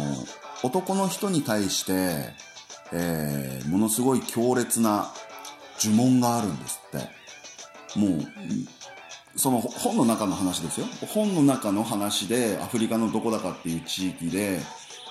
[0.64, 2.34] 男の人に対して、
[2.92, 5.12] えー、ものすごい強烈な
[5.80, 7.24] 呪文があるんですって。
[8.00, 8.20] もう
[9.36, 10.88] その本の中の話ですよ。
[11.08, 14.60] 本の中の話でアフリカのどこだかっていう地域で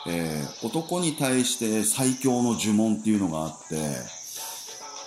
[0.07, 3.77] えー、男に対して最強の呪文っていうのがあって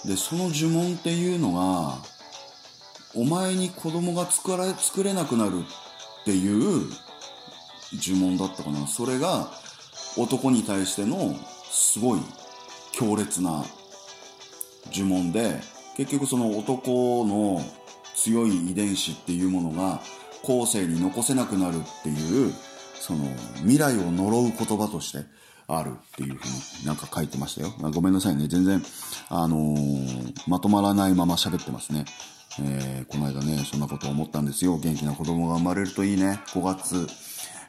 [0.07, 1.97] でその呪文っていうのが
[3.13, 5.59] お前に子供が作られ作れなくなる
[6.21, 6.89] っていう
[7.93, 8.87] 呪文だったかな。
[8.87, 9.51] それが
[10.17, 11.35] 男に対しての
[11.69, 12.19] すごい
[12.93, 13.65] 強烈な
[14.93, 15.59] 呪文で
[15.97, 17.61] 結局その男の
[18.15, 20.01] 強い遺伝子っていうものが
[20.43, 22.53] 後世に残せなくなるっていう
[22.99, 23.25] その
[23.57, 25.25] 未来を呪う言葉として
[25.67, 27.73] あるっていうふうになんか書いてましたよ。
[27.83, 28.47] あごめんなさいね。
[28.47, 28.81] 全然、
[29.29, 32.05] あのー、まとまらないまま喋ってますね。
[32.59, 34.77] えー、この間ね、そんなこと思ったんですよ。
[34.77, 36.39] 元気な子供が生まれるといいね。
[36.47, 37.07] 5月、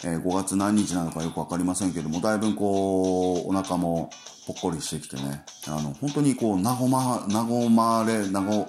[0.06, 4.08] えー、5月何日なのかよくわかりませんけども、だいぶこう、お腹も
[4.46, 8.68] ぽっこりしてきてね、あの、本当にこう、和ま、和まれ、和、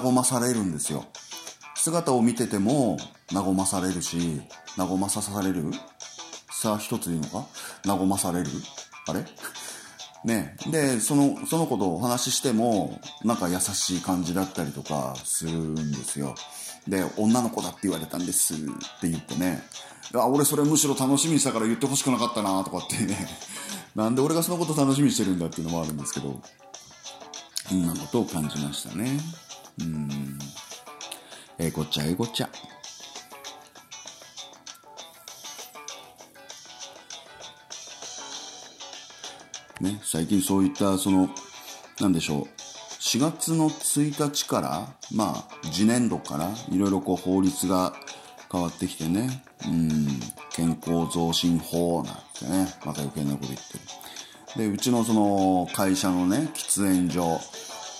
[0.00, 1.04] 和まされるんですよ。
[1.74, 2.98] 姿を見てても、
[3.34, 4.40] 和まされるし、
[4.76, 5.64] 和まさされる。
[6.52, 7.46] さあ一つでいいのか？
[7.84, 8.46] 和まされる。
[9.08, 9.24] あれ？
[10.24, 10.56] ね。
[10.70, 16.36] で、その、その子とお話ししても、なんか優しい感じだったりとかするんですよ。
[16.88, 18.56] で、女の子だって言われたんですっ
[19.00, 19.62] て言ってね、
[20.14, 23.28] あ、俺それむしろ楽しみにしたから言ってほしくなかったなとかってね、
[23.94, 26.40] なんで俺がそのこと楽しみにしてるんだっていうのもあるんですけど、
[27.68, 29.18] そんなことを感じましたね。
[29.80, 30.38] うん。
[31.58, 32.50] えー、こっちゃえー、こっちゃ。
[39.80, 41.28] ね、最近そういったその
[42.00, 42.65] 何でしょう
[43.06, 47.92] 4月の1日からまあ次年度からいろいろこう法律が
[48.50, 49.44] 変わってきてね。
[49.64, 50.08] うん。
[50.50, 53.78] 健康増進法なんてねまた余計なこと言って
[54.58, 54.66] る。
[54.66, 57.38] でうちのその会社のね喫煙所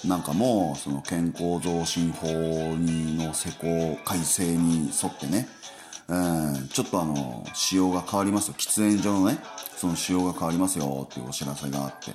[0.09, 5.47] なんかもその健康増進法にの施行改正に沿ってね
[6.09, 6.69] うん。
[6.69, 8.55] ちょっとあの仕様が変わりますよ。
[8.59, 9.39] 喫煙所のね
[9.77, 12.13] その仕様が変わりますよっていうお知らせがあって。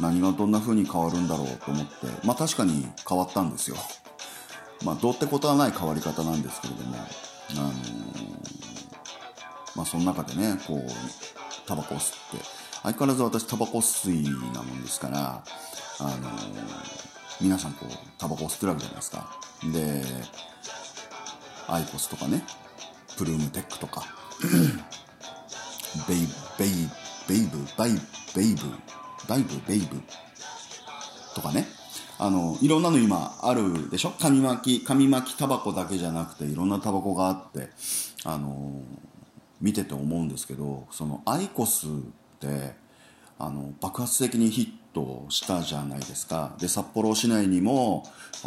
[0.00, 3.76] 何がどんな風に変わるんだろうと思ってまあ確かに変わったんですよ。
[4.84, 7.74] まあどうってことはない変わり方なんですけれどもあのー、
[9.74, 10.80] まあその中でねこう
[11.66, 12.44] タバコを吸って
[12.82, 15.42] 相変わらず私タバコ吸いなもんですから
[15.98, 16.22] あのー、
[17.40, 19.30] 皆さんこうタバコを吸ってるわけじゃないですか。
[19.72, 20.02] で
[21.68, 22.44] アイコスとかね
[23.16, 24.04] プルームテックとか
[26.06, 26.28] ベイ
[26.58, 26.88] ベイ
[27.28, 27.94] ベイブバイ
[28.34, 28.60] ベイブ
[29.28, 30.00] バイブベイブ。
[31.34, 31.66] とかね。
[32.18, 34.10] あのいろんなの今あるでしょ？
[34.18, 37.68] 紙巻き紙巻きタバコだけじゃなくていろんなタバコがあって
[38.24, 38.80] あの
[39.60, 41.90] 見てて思うんですけどそのアイコスっ
[42.40, 42.74] て
[43.38, 46.56] あの爆発的にヒットしたじゃないですか。
[46.58, 48.04] で札幌市内にも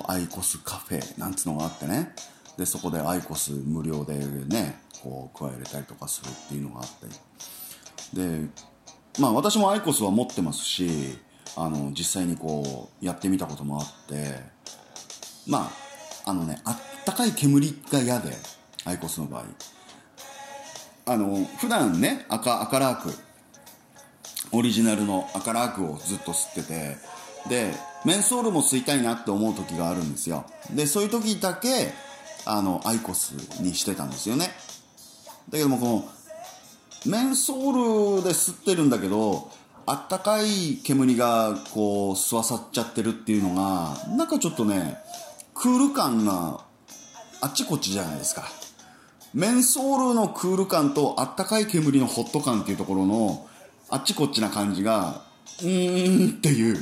[0.07, 2.15] アイコスカフェなんつうのがあってね。
[2.57, 7.05] でそこでアイコス無料でねこう加えれたりとかするっていうのがあって。
[8.15, 8.47] で
[9.19, 11.17] まあ私もアイコスは持ってますし
[11.55, 14.39] あの実際にこうやってみたこともあって
[15.47, 15.69] ま
[16.25, 18.31] ああのねあったかい煙が嫌で
[18.85, 19.43] アイコスの場合。
[21.05, 23.11] あの普段ね赤赤ラーク
[24.51, 26.97] オリジナルの赤ラークをずっと吸ってて
[27.49, 27.73] で
[28.05, 30.45] メンソールも吸いたいなって思う時があるんですよ。
[30.71, 31.93] でそういう時だけ
[32.45, 34.51] あのアイコスにしてたんですよね。
[35.49, 36.09] だけどもこの
[37.05, 39.51] メンソールで吸ってるんだけど
[39.85, 44.97] あったかい煙がこう吸わさっちゃってるっていうのがなんかちょっとね
[45.53, 46.61] クール感が
[47.41, 48.43] あっちこっちじゃないですか
[49.33, 53.47] メンソールのクール感とあったかい煙のホット感っていうところの
[53.91, 55.23] あっちこっちな感じが、
[55.61, 56.77] うーんっていう、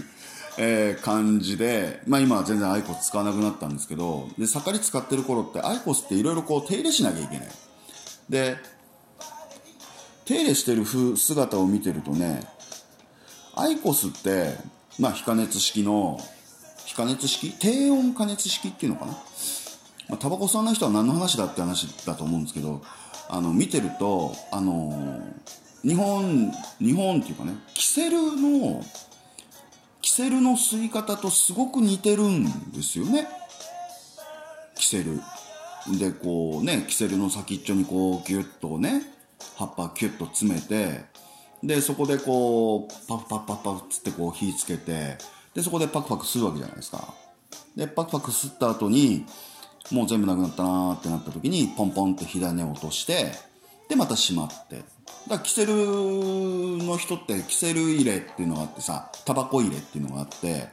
[0.57, 7.47] えー、感じで、まあ今は全然アイコス使わなくなったんですけど、で、盛り使ってる頃ってアイコスっていろいろこう手入れしなきゃいけない。
[8.29, 8.57] で、
[10.27, 12.41] 手入れしてる姿を見てるとね、
[13.55, 14.55] アイコスって、
[14.99, 16.19] まあ非加熱式の、
[16.85, 17.53] 非加熱式？
[17.57, 19.13] 低温加熱式っていうのかな？
[20.09, 22.81] まあ、タバコ吸わない人は何の話だって話だと思うんですけど、
[23.29, 28.83] あの、見てると、あのー、日本、日本っていうかね、キセルの、
[30.01, 33.27] キセルの吸い方とすごく似てるんですよね。
[34.75, 35.21] キセル。
[35.97, 39.01] で、こうね、キセルの先っちょにこう、ギュッとね、
[39.55, 41.05] 葉っぱキュッと詰めて、
[41.63, 45.17] で、そこでこう、パフパフパフパフつってこう火つけて、
[45.53, 47.13] で、そこでパクパク吸うわけじゃないですか。
[47.75, 49.25] で、パクパク吸った後に、
[49.91, 53.31] もう全部なくなったなーってなった時に、ポンポンって火種を落として、
[53.89, 54.77] で、また閉まって。
[54.77, 54.87] だか
[55.29, 60.67] らキセルの人ってキセル入れっていうのがあってさ、タバコ入れっていうのがあって、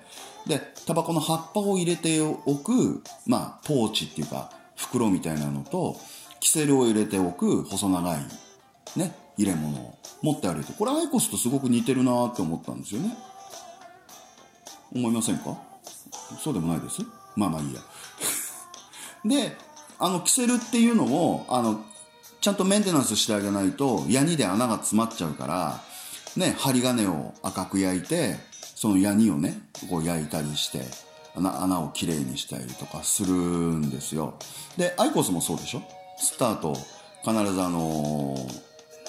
[0.46, 5.96] で、タバコの葉っぱを入れておく、まあ、ポーチっていうか、袋みたいなのと、
[6.40, 8.18] キセルを入れておく細長い、
[8.96, 13.16] ね、入れ物を持って歩いて、これアイコスとすごく似てるなって思ったんですよね。
[14.94, 15.56] 思いませんか？
[16.42, 17.02] そうでもないです
[17.36, 17.80] まあまあいいや。
[19.24, 19.56] で、
[19.98, 21.82] あの、キセルっていうのも、あの、
[22.40, 25.82] ちゃんとメンテナンスしてあげないと、ヤニで穴が詰まっちゃうから、
[26.36, 28.38] ね、針金を赤く焼いて、
[28.74, 30.84] そのヤニをね、こう焼いたりして、
[31.36, 34.34] 穴穴をきれいにしたりとかするんですよ。
[34.76, 35.82] で、アイコスもそうでしょ？
[36.18, 36.74] スタート、
[37.24, 38.36] 必ずあの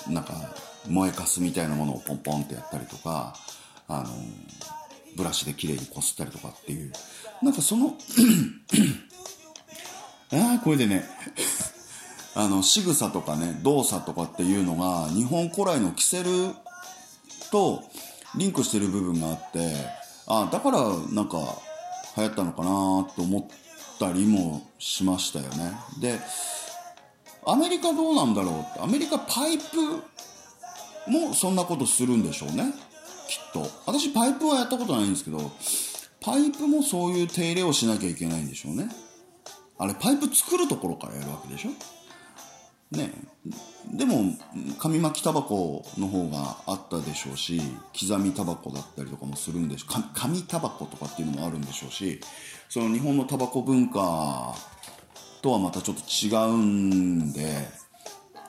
[0.07, 0.33] なんか、
[0.87, 3.35] 燃えかすみたいなものをポンポンってやったりとか、
[3.87, 4.09] あの
[5.15, 6.91] ブラシできれいにこすったりとかっていう。
[7.41, 7.95] なんかその
[10.33, 11.05] ああ、これでね
[12.35, 16.53] あの、仕草とかね、動作とかっていうのが、日本古来のキセル
[17.51, 17.83] と
[18.35, 19.73] リンクしてる部分があって、
[20.27, 20.79] あだから
[21.11, 21.37] なんか
[22.17, 22.69] 流行ったのかな
[23.15, 23.45] と思っ
[23.99, 25.73] たりもしましたよね。
[26.01, 26.19] で、
[27.45, 32.73] アメリカどうなんだろうって、アメリカパイプもそんなことするんでしょうね。
[33.27, 33.67] きっと。
[33.85, 35.51] 私パイプはやったことないんですけど、
[36.21, 38.89] パイプもそういう手入れをしなきゃいけないんでしょうね。
[39.77, 41.69] あれパイプ作るところからやるわけでしょ
[42.95, 43.11] ね
[43.91, 44.21] でも
[44.79, 47.59] 紙巻きタバコの方があったでしょうし
[47.99, 52.21] 刻みタバコだったりとかもするんでしょ紙タバコとかっていうのもあるんでしょうし
[52.69, 54.55] その日本のタバコ文化
[55.45, 57.41] とはまたちょっと違うんで、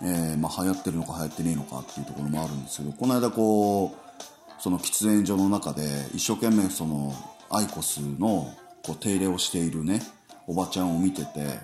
[0.01, 5.83] えー、まあ、流行ってるのか流行ってねえのかっていうところもあるんですけどこの間こうその喫煙所の中で
[6.15, 7.13] 一生懸命その
[7.51, 8.51] アイコスの
[8.83, 10.01] こう手入れをしているね
[10.47, 11.59] おばちゃんを見てて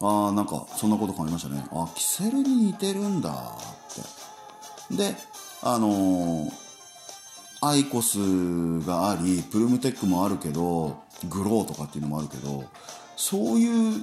[0.00, 1.64] ああなんかそんなこと感じましたね。
[1.70, 4.96] あキセルに似てるんだって。
[4.96, 5.14] で
[5.62, 6.50] あのー、
[7.62, 8.18] アイコス
[8.84, 12.64] がありプルムテックもあるけどグローとかっていうのもあるけど
[13.16, 14.02] そういう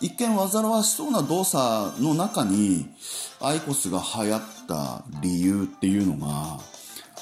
[0.00, 2.86] 一見煩わしそうな動作の中に
[3.40, 6.58] アイコスが流行った理由っていうのが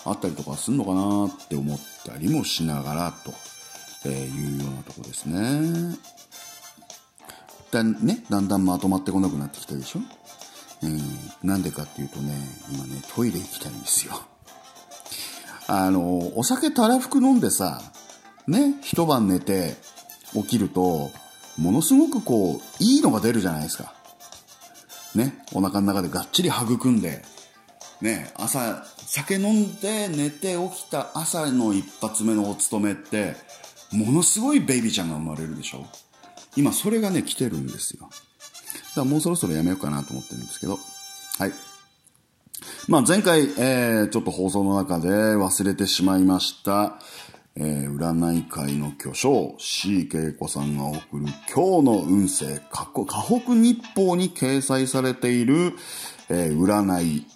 [0.04, 3.32] あったりとかするのかなって思ったりもしながらと。
[4.04, 5.96] えいうようなとこですね。
[7.70, 10.00] だね、だんだんまとまってこなくなってきたでしょ？
[10.82, 11.00] うん、
[11.44, 12.34] なんでかっていうとね、
[12.72, 14.20] 今ね、トイレ行きたいんですよ。
[15.68, 17.80] あの、お酒たらふく飲んでさ、
[18.48, 19.76] ね、一晩寝て
[20.34, 21.12] 起きると、
[21.58, 23.94] ものすごくこう、いいのが出るじゃないですか。
[25.14, 27.22] ね、お腹の中でがっちり育んで、
[28.00, 33.36] ね、朝、酒飲んで寝て起きた朝の一発目のお勤めって、
[33.92, 35.84] ものすごいベイビーちゃんが生まれるでしょ
[36.56, 38.08] 今それがね、来てるんですよ。
[38.08, 38.16] だか
[38.96, 40.78] らもうそろそろやめようかなと思ってるんですけど。
[41.38, 41.52] はい。
[42.88, 46.98] まあ前回、えー、ちょっと放送の中で忘れてしまいました。
[47.54, 55.74] えー、占い界の巨匠、C 恵子さんが送る今日の運勢、河北日報に掲載されている、
[56.30, 57.26] えー、占い、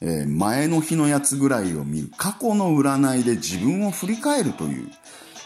[0.00, 4.90] えー、前の日のやつぐらいを見る、過去の占いで自分を振り返るという、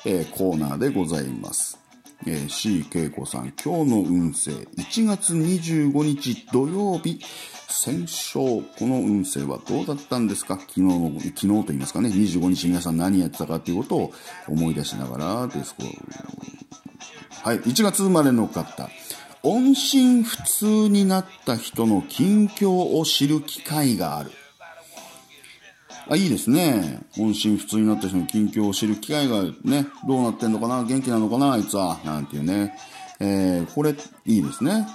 [0.06, 1.83] え、コーナーでございます。
[2.26, 7.20] えー、C 恵子さん、今日の運勢、1月25日土曜日、
[7.68, 8.62] 戦勝。
[8.78, 10.54] この運勢はどうだったんですか？
[10.58, 14.12] 昨日の、昨日と言いますかね、25日皆さん何やってたかということを
[14.48, 15.74] 思い出しながらです。
[17.42, 18.88] はい、1月生まれの方。
[19.42, 24.30] 音信不通になった人の近況を知る機会がある。
[26.08, 27.00] あ、いいですね。
[27.18, 32.76] 音信不通になった人の近況を知る機会がね、どうなってんのかな元気なのかなあいつはなんていうね。
[33.20, 33.94] えー、これ、
[34.26, 34.86] いいですね。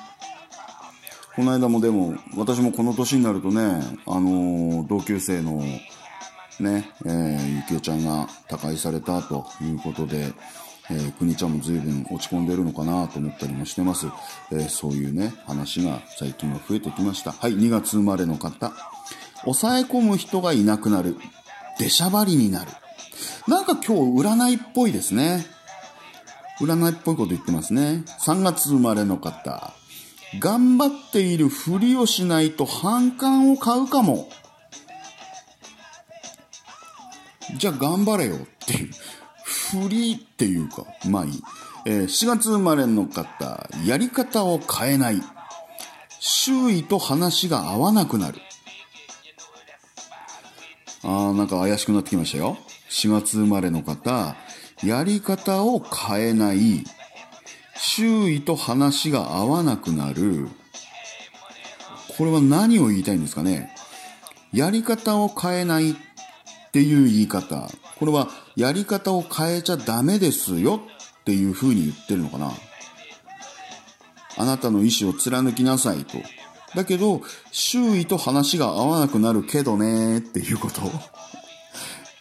[1.36, 3.62] この間もでも、私もこの年になるとね、
[4.06, 5.64] あのー同級生の、
[6.60, 10.34] ね、えー、ゆきえちゃんが他界されたということで、
[10.92, 14.08] えー、国ちゃんも随分落ち込んでるのかなと思ったりもしてます。
[14.52, 17.32] えーそういうね、話が最近は増えてきました。
[17.32, 18.74] はい、2月生まれの方。
[19.46, 21.18] 抑え込む人がいなくなる。
[21.78, 22.72] 出しゃばりになる。
[23.48, 25.46] なんか今日占いっぽいですね。
[26.60, 28.04] 占いっぽいこと言ってますね。
[28.20, 29.74] 3月生まれの方。
[30.40, 34.30] 頑張っているふりをしないと反感を買うかも。
[37.58, 38.92] じゃあ頑張れよっていう。
[39.44, 41.44] ふりっていうか、まあいい。
[41.86, 43.68] えー4月生まれの方。
[43.86, 45.22] やり方を変えない。
[46.20, 48.40] 周囲と話が合わなくなる。
[51.04, 52.58] あーなんか怪しくなってきましたよ。
[52.90, 54.36] 4月生まれの方。
[54.84, 56.84] やり方を変えない。
[57.78, 60.50] 周囲と話が合わなくなる。
[62.18, 63.74] これは何を言いたいんですかね？
[64.52, 65.96] やり方を変えないっ
[66.74, 67.70] ていう言い方。
[67.98, 70.82] これはやり方を変えちゃダメですよ
[71.22, 72.52] っていう風に言ってるのかな？
[74.38, 76.18] あなたの意思を貫きなさいと。
[76.76, 80.82] だけど、周囲と話が合わなくなるけどねっていうこと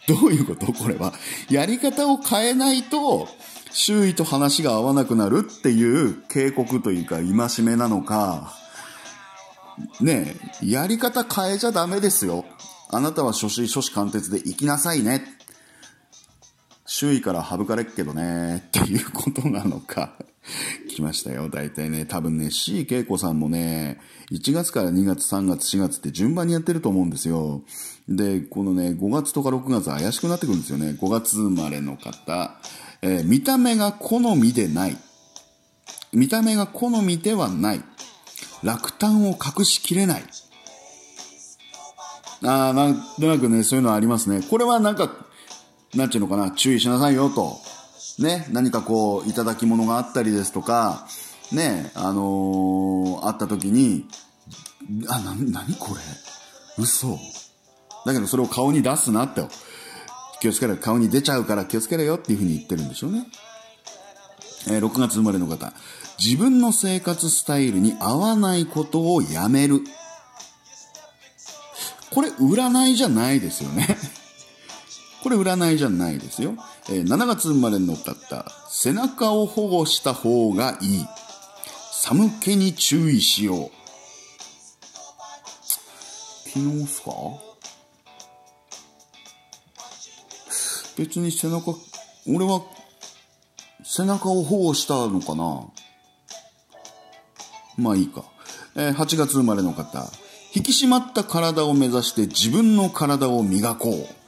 [0.07, 0.73] どういうこと？
[0.73, 1.13] これは。
[1.49, 3.27] やり方を変えないと、
[3.71, 8.55] 周囲と話が合わなくなるっていう警告というか戒めなのか、
[10.01, 12.45] ねえ、やり方変えちゃダメですよ。
[12.89, 15.23] あなたは初心、初子貫徹で生きなさいね。
[16.99, 20.15] 周囲から省かれっけどね、っていうことなのか。
[20.89, 21.47] 来ましたよ。
[21.47, 27.61] 大体ね、多分ね、C 恵子さんもね、1月から2月、3月、4月って順番にやってると思うんですよ。
[28.09, 30.97] で、このね、5月とか6月怪しくなってくるんですよね。
[30.99, 32.59] 5月生まれの方。
[33.01, 34.97] えー見た目が好みでない。
[36.11, 37.83] 見た目が好みではない。
[38.61, 40.23] 落胆を隠しきれない。
[42.43, 44.41] ああ、なんとなくね、そういうのありますね。
[44.49, 45.28] これはなんか、
[45.95, 47.57] なんちゅうのかな、注意しなさいよと。
[48.19, 51.07] ね、何かこう、いただき物があったりですとか、
[51.51, 54.05] ね、あのーあった時に、
[55.07, 56.01] あ、な、なにこれ？
[56.77, 57.17] 嘘。
[58.05, 59.41] だけどそれを顔に出すなって。
[60.41, 60.77] 気をつけろ。
[60.77, 63.25] 顔に出ちゃうから気をつけろよっていうふうに言ってるんでしょうね。
[64.67, 65.73] えー6月生まれの方。
[66.23, 69.81] 自分の生活スタイルに合わないことをやめる。
[72.11, 73.97] これ占いじゃないですよね。
[75.21, 76.55] これ占いじゃないですよ。
[76.89, 78.45] えー7月生まれの方。
[78.69, 81.05] 背中を保護した方がいい。
[81.91, 83.71] 寒気に注意しよう。
[86.49, 87.11] 昨日っすか
[90.97, 91.75] 別に背中、
[92.27, 92.61] 俺は
[93.83, 95.67] 背中を保護したのかな
[97.77, 98.23] まあいいか。
[98.75, 100.09] えー8月生まれの方。
[100.55, 104.18] 引き締まった体を目指して自分の体を磨こう。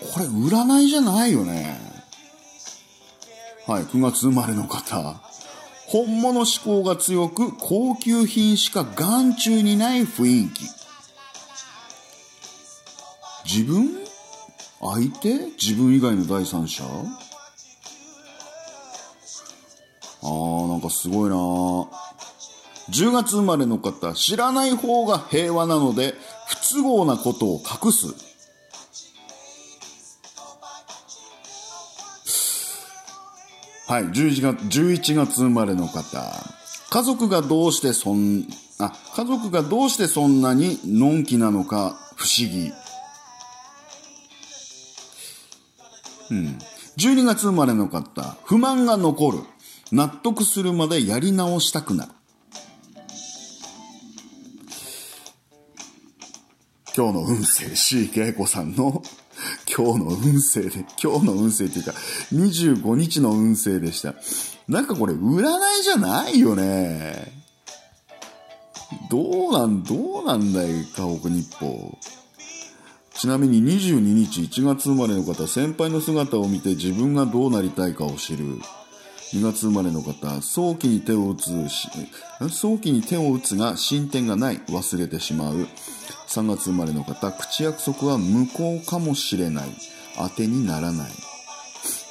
[0.00, 1.78] これ占いじゃないよね。
[3.66, 5.20] はい、9月生まれの方。
[5.88, 10.64] 本物志向が強く高級品しか眼中にない雰囲気。
[13.44, 13.90] 自分？
[14.80, 15.46] 相手？
[15.60, 16.84] 自分以外の第三者？
[20.22, 21.36] あー、なんかすごいな
[22.90, 26.14] 10月生まれの方、知らない方が平和なので、
[26.48, 28.35] 不都合なことを隠す。
[33.88, 36.20] はい、11月、11月生まれの方。
[36.90, 38.44] 家族がどうしてそん、
[38.80, 42.72] あ、家族がどうしてそんなにのんきなのか不思議。
[46.32, 46.58] うん。
[46.96, 48.36] 12月生まれの方。
[48.44, 49.38] 不満が残る。
[49.92, 52.12] 納得するまでやり直したくなる。
[56.96, 59.02] 今日の運勢 C 恵子さんの
[59.76, 61.92] 今日の運勢で、今日の運勢っていうか、
[62.32, 64.14] 25日の運勢でした。
[64.68, 65.42] なんかこれ占
[65.80, 67.32] いじゃないよね。
[69.10, 71.98] どうなん、どうなんだい、河北日報。
[73.14, 78.44] ちなみに22日1月生まれの方、先輩の姿を見て自分がどうなりたいかを知る。
[79.32, 81.88] 2月生まれの方、早期に手を打つし、
[82.50, 85.66] 早期に手を打つが進展がない、忘れてしまう。
[86.28, 89.68] 3月生まれの方、口約束は無効かもしれない。
[90.16, 91.10] 当てにならない。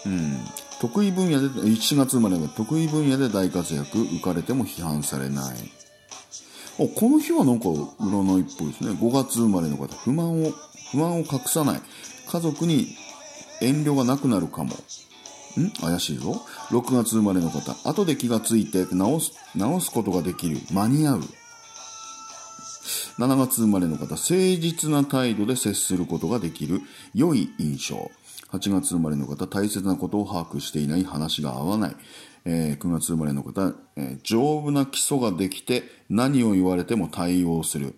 [0.06, 0.38] うん。
[0.80, 5.58] 得意分野で、1月生まれの方得意分野で大活躍、浮かれても批判されない。
[6.78, 8.92] おこの日はなんか占いっぽいですね。
[8.92, 10.52] 5月生まれの方、不満を、
[10.92, 11.82] 不満を隠さない。
[12.28, 12.96] 家族に
[13.62, 14.76] 遠慮がなくなるかも。
[15.58, 15.72] ん？
[15.80, 16.42] 怪しいぞ。
[16.70, 17.76] 6月生まれの方。
[17.90, 20.60] 後で気がついて直す、直すことができる。
[20.74, 21.22] 間に合う。
[23.18, 24.16] 7月生まれの方。
[24.16, 26.82] 誠実な態度で接することができる。
[27.14, 28.12] 良い印象。
[28.52, 29.48] 8月生まれの方。
[29.48, 31.04] 大切なことを把握していない。
[31.06, 31.96] 話が合わない。
[32.44, 37.96] えー、9月生まれの方、えー、丈夫な基礎ができて何を言われても対応する。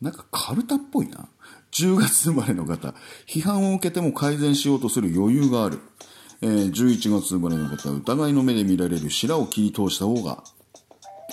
[0.00, 1.28] なんかカルタっぽいな。
[1.72, 2.94] 10月生まれの方、
[3.26, 5.80] 批判を受けても改善しようとする余裕がある。
[6.40, 10.44] えー、11月生まれの方、疑いの目で見られる白を切り通した方が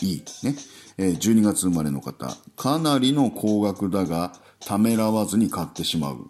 [0.02, 0.24] いい。
[0.44, 0.56] ね。
[0.98, 6.30] えー、12月生まれの方、かなりの高額だが、ためらわずに買ってしまう。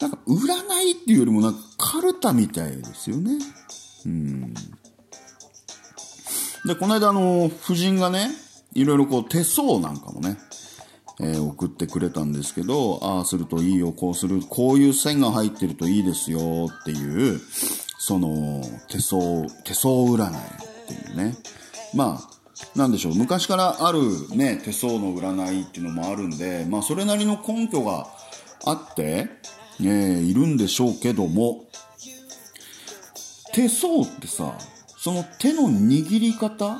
[0.00, 0.54] なんか、占
[0.86, 3.38] いっていうよりもなんか、カルタみたいですよね。
[4.06, 4.54] うん。
[6.66, 8.30] で、この間あの、夫人がね、
[8.74, 10.38] いろいろこう手相なんかもね、
[11.20, 17.40] えー、送ってくれたんですけど、ああするといいよ、こうする、こういう線が入ってるといいですよっていう、
[17.98, 21.36] その、手相、手相占いっていうね。
[21.94, 28.06] まあ、なんでしょう、昔からあるね、手相の占いっていうのもあるんで、まあそれなりの根拠が
[28.64, 29.28] あって、
[29.80, 31.66] え、いるんでしょうけども、
[33.52, 34.58] 手相ってさ、
[34.96, 36.78] その手の握り方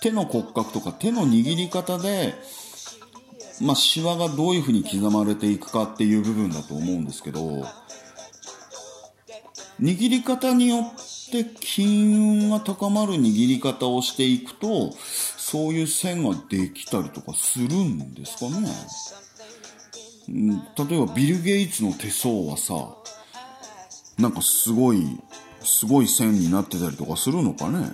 [0.00, 2.34] 手の骨格とか手の握り方で、
[3.60, 7.64] まあ、シワがどういうふうに刻まれていくかっていう部分だと思うんですけど、
[9.80, 11.11] 握り方によって
[11.60, 14.92] 金運が高まる握り方をしていくと、
[15.36, 18.68] そういう線ができたりとかするんですかね。
[20.28, 22.96] 例えばビル・ゲイツの手相はさ、
[24.18, 25.18] なんかすごい、
[25.64, 27.90] すごい線になってたりとかするのかね。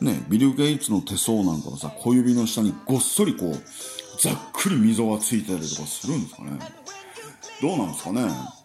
[0.00, 3.52] ね、ビル・ゲイツの手相なんかはさ、小指の下にごっそりこう、
[4.20, 6.58] ざっくり溝がついてたりとかするんですかね。
[7.60, 8.57] どうなんですかね。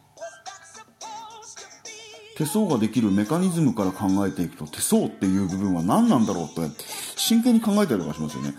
[2.37, 6.83] 手相ができるメカニズムから考えていくと、手相っていう部分は何なんだろうって、
[7.15, 8.53] 真剣に考えたりとかしますよね。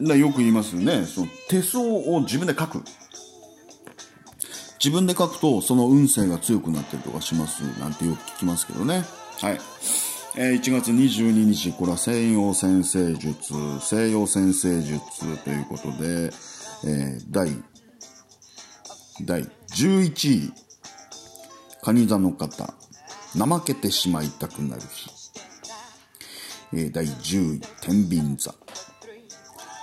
[0.00, 1.06] だよく言いますよね。
[1.06, 2.82] その手相を自分で書く。
[4.82, 7.62] 自分で書くと、その運勢が強くなったりとかします。
[7.78, 9.04] なんてよく聞きますけどね。
[9.40, 9.60] はい。
[10.34, 16.32] えー、1月22日、これは西洋先生術、西洋先生術ということで、
[16.84, 17.50] えー、第、
[19.24, 20.52] 第11位、
[21.84, 22.74] 蟹座の方、
[23.36, 25.10] 怠けてしまいたくなる日。
[26.72, 28.54] えー、第10位、天秤座。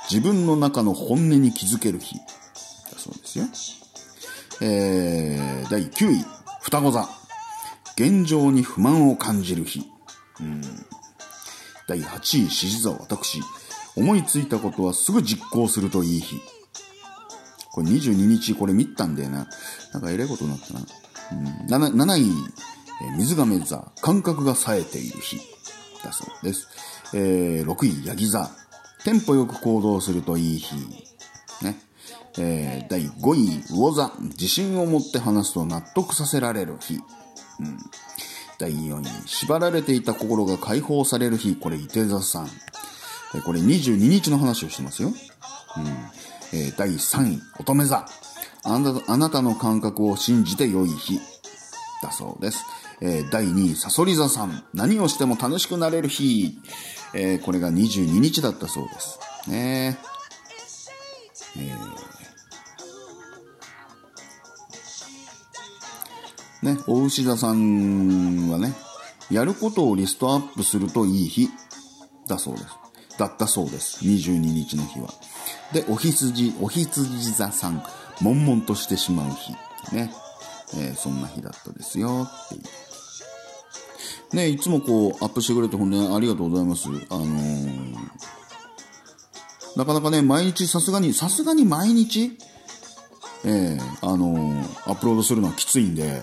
[0.09, 2.15] 自分の中の本音に気づける日。
[2.15, 2.21] だ
[2.97, 3.45] そうですよ。
[4.61, 6.25] えー、第9位、
[6.61, 7.09] 双子座。
[7.97, 9.83] 現状に不満を感じる日。
[10.39, 10.61] うん。
[11.85, 13.41] 第8位、獅子座私。
[13.97, 16.39] 思いついたことはすぐ実行するといい日。
[17.73, 19.49] これ22日これ見たんだよな。
[19.91, 20.79] なんかえらいことになったな。
[21.67, 22.31] 7, 7位、
[23.01, 23.91] え水亀座。
[24.01, 25.37] 感覚が冴えている日。
[26.03, 26.67] だそうです。
[27.13, 28.49] えー、6位、ヤギ座。
[29.03, 30.75] テンポよく行動するといい日。
[31.63, 31.79] ね。
[32.37, 34.11] えー、第5位、魚座。
[34.19, 36.95] 自信を持って話すと納得させられる日。
[36.95, 37.77] うん。
[38.57, 42.49] 第4位、縛られていた心が解放される日、これ、伊手座さん。
[43.45, 45.09] これ22日の話をしてますよ。
[45.09, 45.87] うん。
[46.51, 48.05] えー、第3位、乙女座。
[48.63, 51.19] あなたあなたの感覚を信じて良い日。
[52.01, 52.65] だそうです。
[53.01, 54.63] えー、第2位、サソリ座さん。
[54.73, 56.57] 何をしても楽しくなれる日。
[57.13, 59.19] えー、これが22日だったそうです。
[59.49, 59.97] ね
[61.57, 62.09] えー
[66.61, 68.73] ね、お牛座さんはね、
[69.31, 71.49] やることをリストアップするといい日
[72.27, 72.65] だそうです。
[73.17, 74.03] だったそうです。
[74.05, 75.09] 22日の日は。
[75.71, 77.83] で、お羊、お羊座さん、
[78.21, 79.53] 悶々としてしまう日。
[79.95, 80.11] ね。
[80.75, 84.35] えー、そんな日だったですよ、っていう。
[84.35, 86.87] ね、いつもこう、アップしてくれて本当にありがとうございます。
[86.87, 87.95] あのー、
[89.75, 92.37] なかなかね、毎日さすがに、さすがに毎日、
[93.45, 96.21] えー、あのー、アップロードするのはきついんで、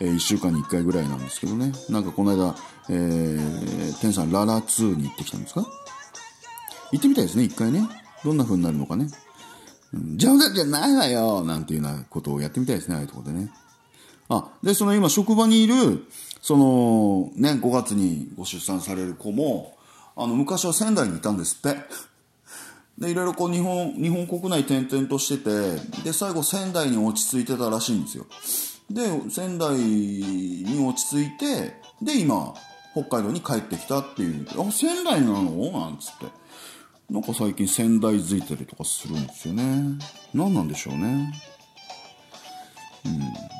[0.00, 1.72] えー、1週間に1回ぐらいなんですけどね。
[1.88, 2.54] なんかこの間、
[2.90, 5.66] えー、テンさんララ2に行ってきたんですか？
[6.92, 7.88] 行ってみたいですね、1回ね。
[8.24, 9.08] どんな風になるのかね。
[10.16, 13.50] 冗談じゃないわよなんていうようなことをやってみたいですね、ああいうとこでね。
[14.28, 16.04] あ、で、その今職場にいる、
[16.40, 19.76] その、ね、5月にご出産される子も、
[20.16, 21.78] あの、昔は仙台にいたんですって。
[22.98, 28.26] で、いろいろこう日本、日本国内転々としてて、で、最後仙台に落ち着いてたらしいんですよ。
[28.90, 32.54] で仙台に落ち着いてで今
[32.92, 35.42] 北海道に帰ってきたっていうあ仙台なの？
[35.72, 36.26] なんつって
[37.10, 39.98] なんか最近仙台づいたりとかするんですよね。
[40.34, 41.32] 何なんでしょうね。
[43.04, 43.56] うん。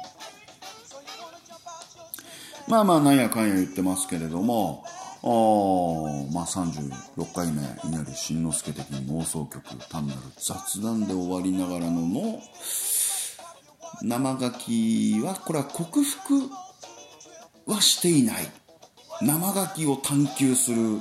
[2.69, 4.83] まあまあなんやかんや言ってますけれども
[5.23, 12.41] あまあ36回目稲荷慎之介的に妄想曲単なる雑談で終わりながらのの
[14.03, 16.51] 生書きはこれは克服
[17.67, 18.49] はしていない。
[19.23, 20.99] 生書きを探求する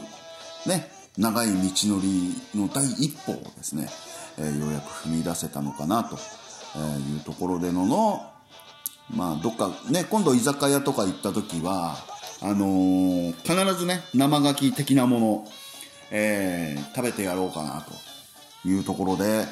[0.65, 0.94] ね。
[1.17, 3.87] 長い道のりの第一歩をですね、
[4.37, 8.21] えー、ようやく踏み出せたのかなというところでのの
[9.13, 11.95] まあどっかね今度居酒屋とか行った時は
[12.41, 15.47] あのー、必ずね生牡蠣的なもの、
[16.11, 17.85] えー、食べてやろうかな
[18.63, 19.45] というところで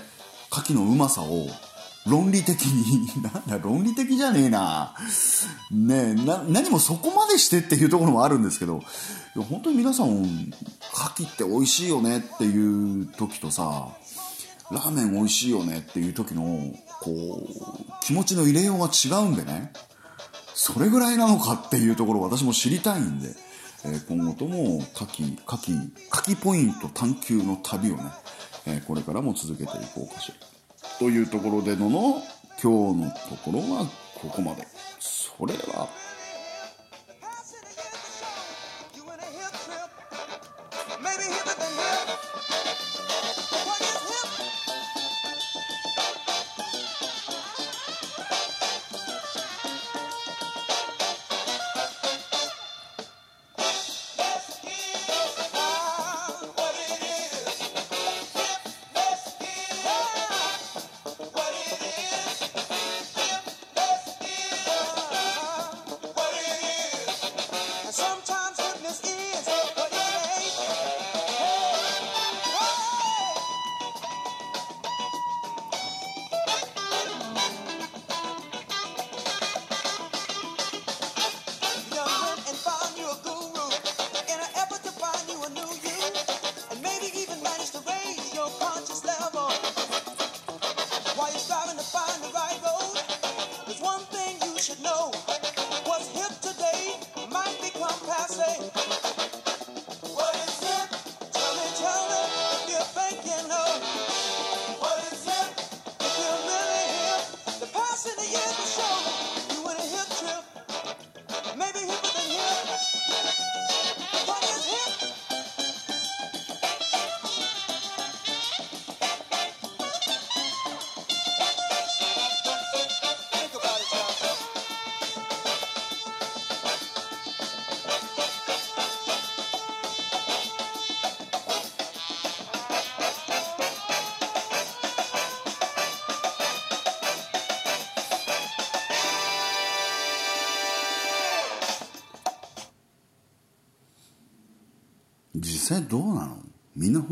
[0.52, 1.48] 牡蠣のうまさを
[2.08, 4.94] 論理的に、なんだ、論理的じゃねえな。
[5.72, 8.82] ねえ、な、何もそこまでしてっていうところもあるんですけど、
[9.36, 10.52] いや本当に皆さん、牡
[10.92, 13.88] 蠣って美味しいよねっていう時とさ、
[14.72, 19.72] ラーメン美味しいよねっていう時の、こう、気持ちの入れようが違うんでね、
[20.54, 23.30] それぐらいなのかっていうところ私も知りたいんで、
[23.86, 28.04] えー、今後とも牡蠣、牡蠣、牡蠣ポイント探求の旅をね、
[28.66, 30.53] えー、これからも続けていこうかしら。
[31.00, 32.22] というところでのの
[32.62, 34.68] 今日のところはここまで。
[35.00, 36.03] それでは。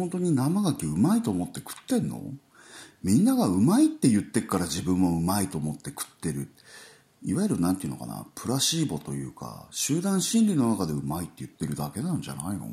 [0.02, 2.20] 本当に生牡蠣うまいと思って食ってんの？
[3.04, 6.50] みんながうまいって言ってっから自分もうまいと思って食ってる。
[7.24, 12.68] いわゆる何て言うのかな、プラシーボというか、集団心理の中でうまいって言ってるだけなんじゃないの？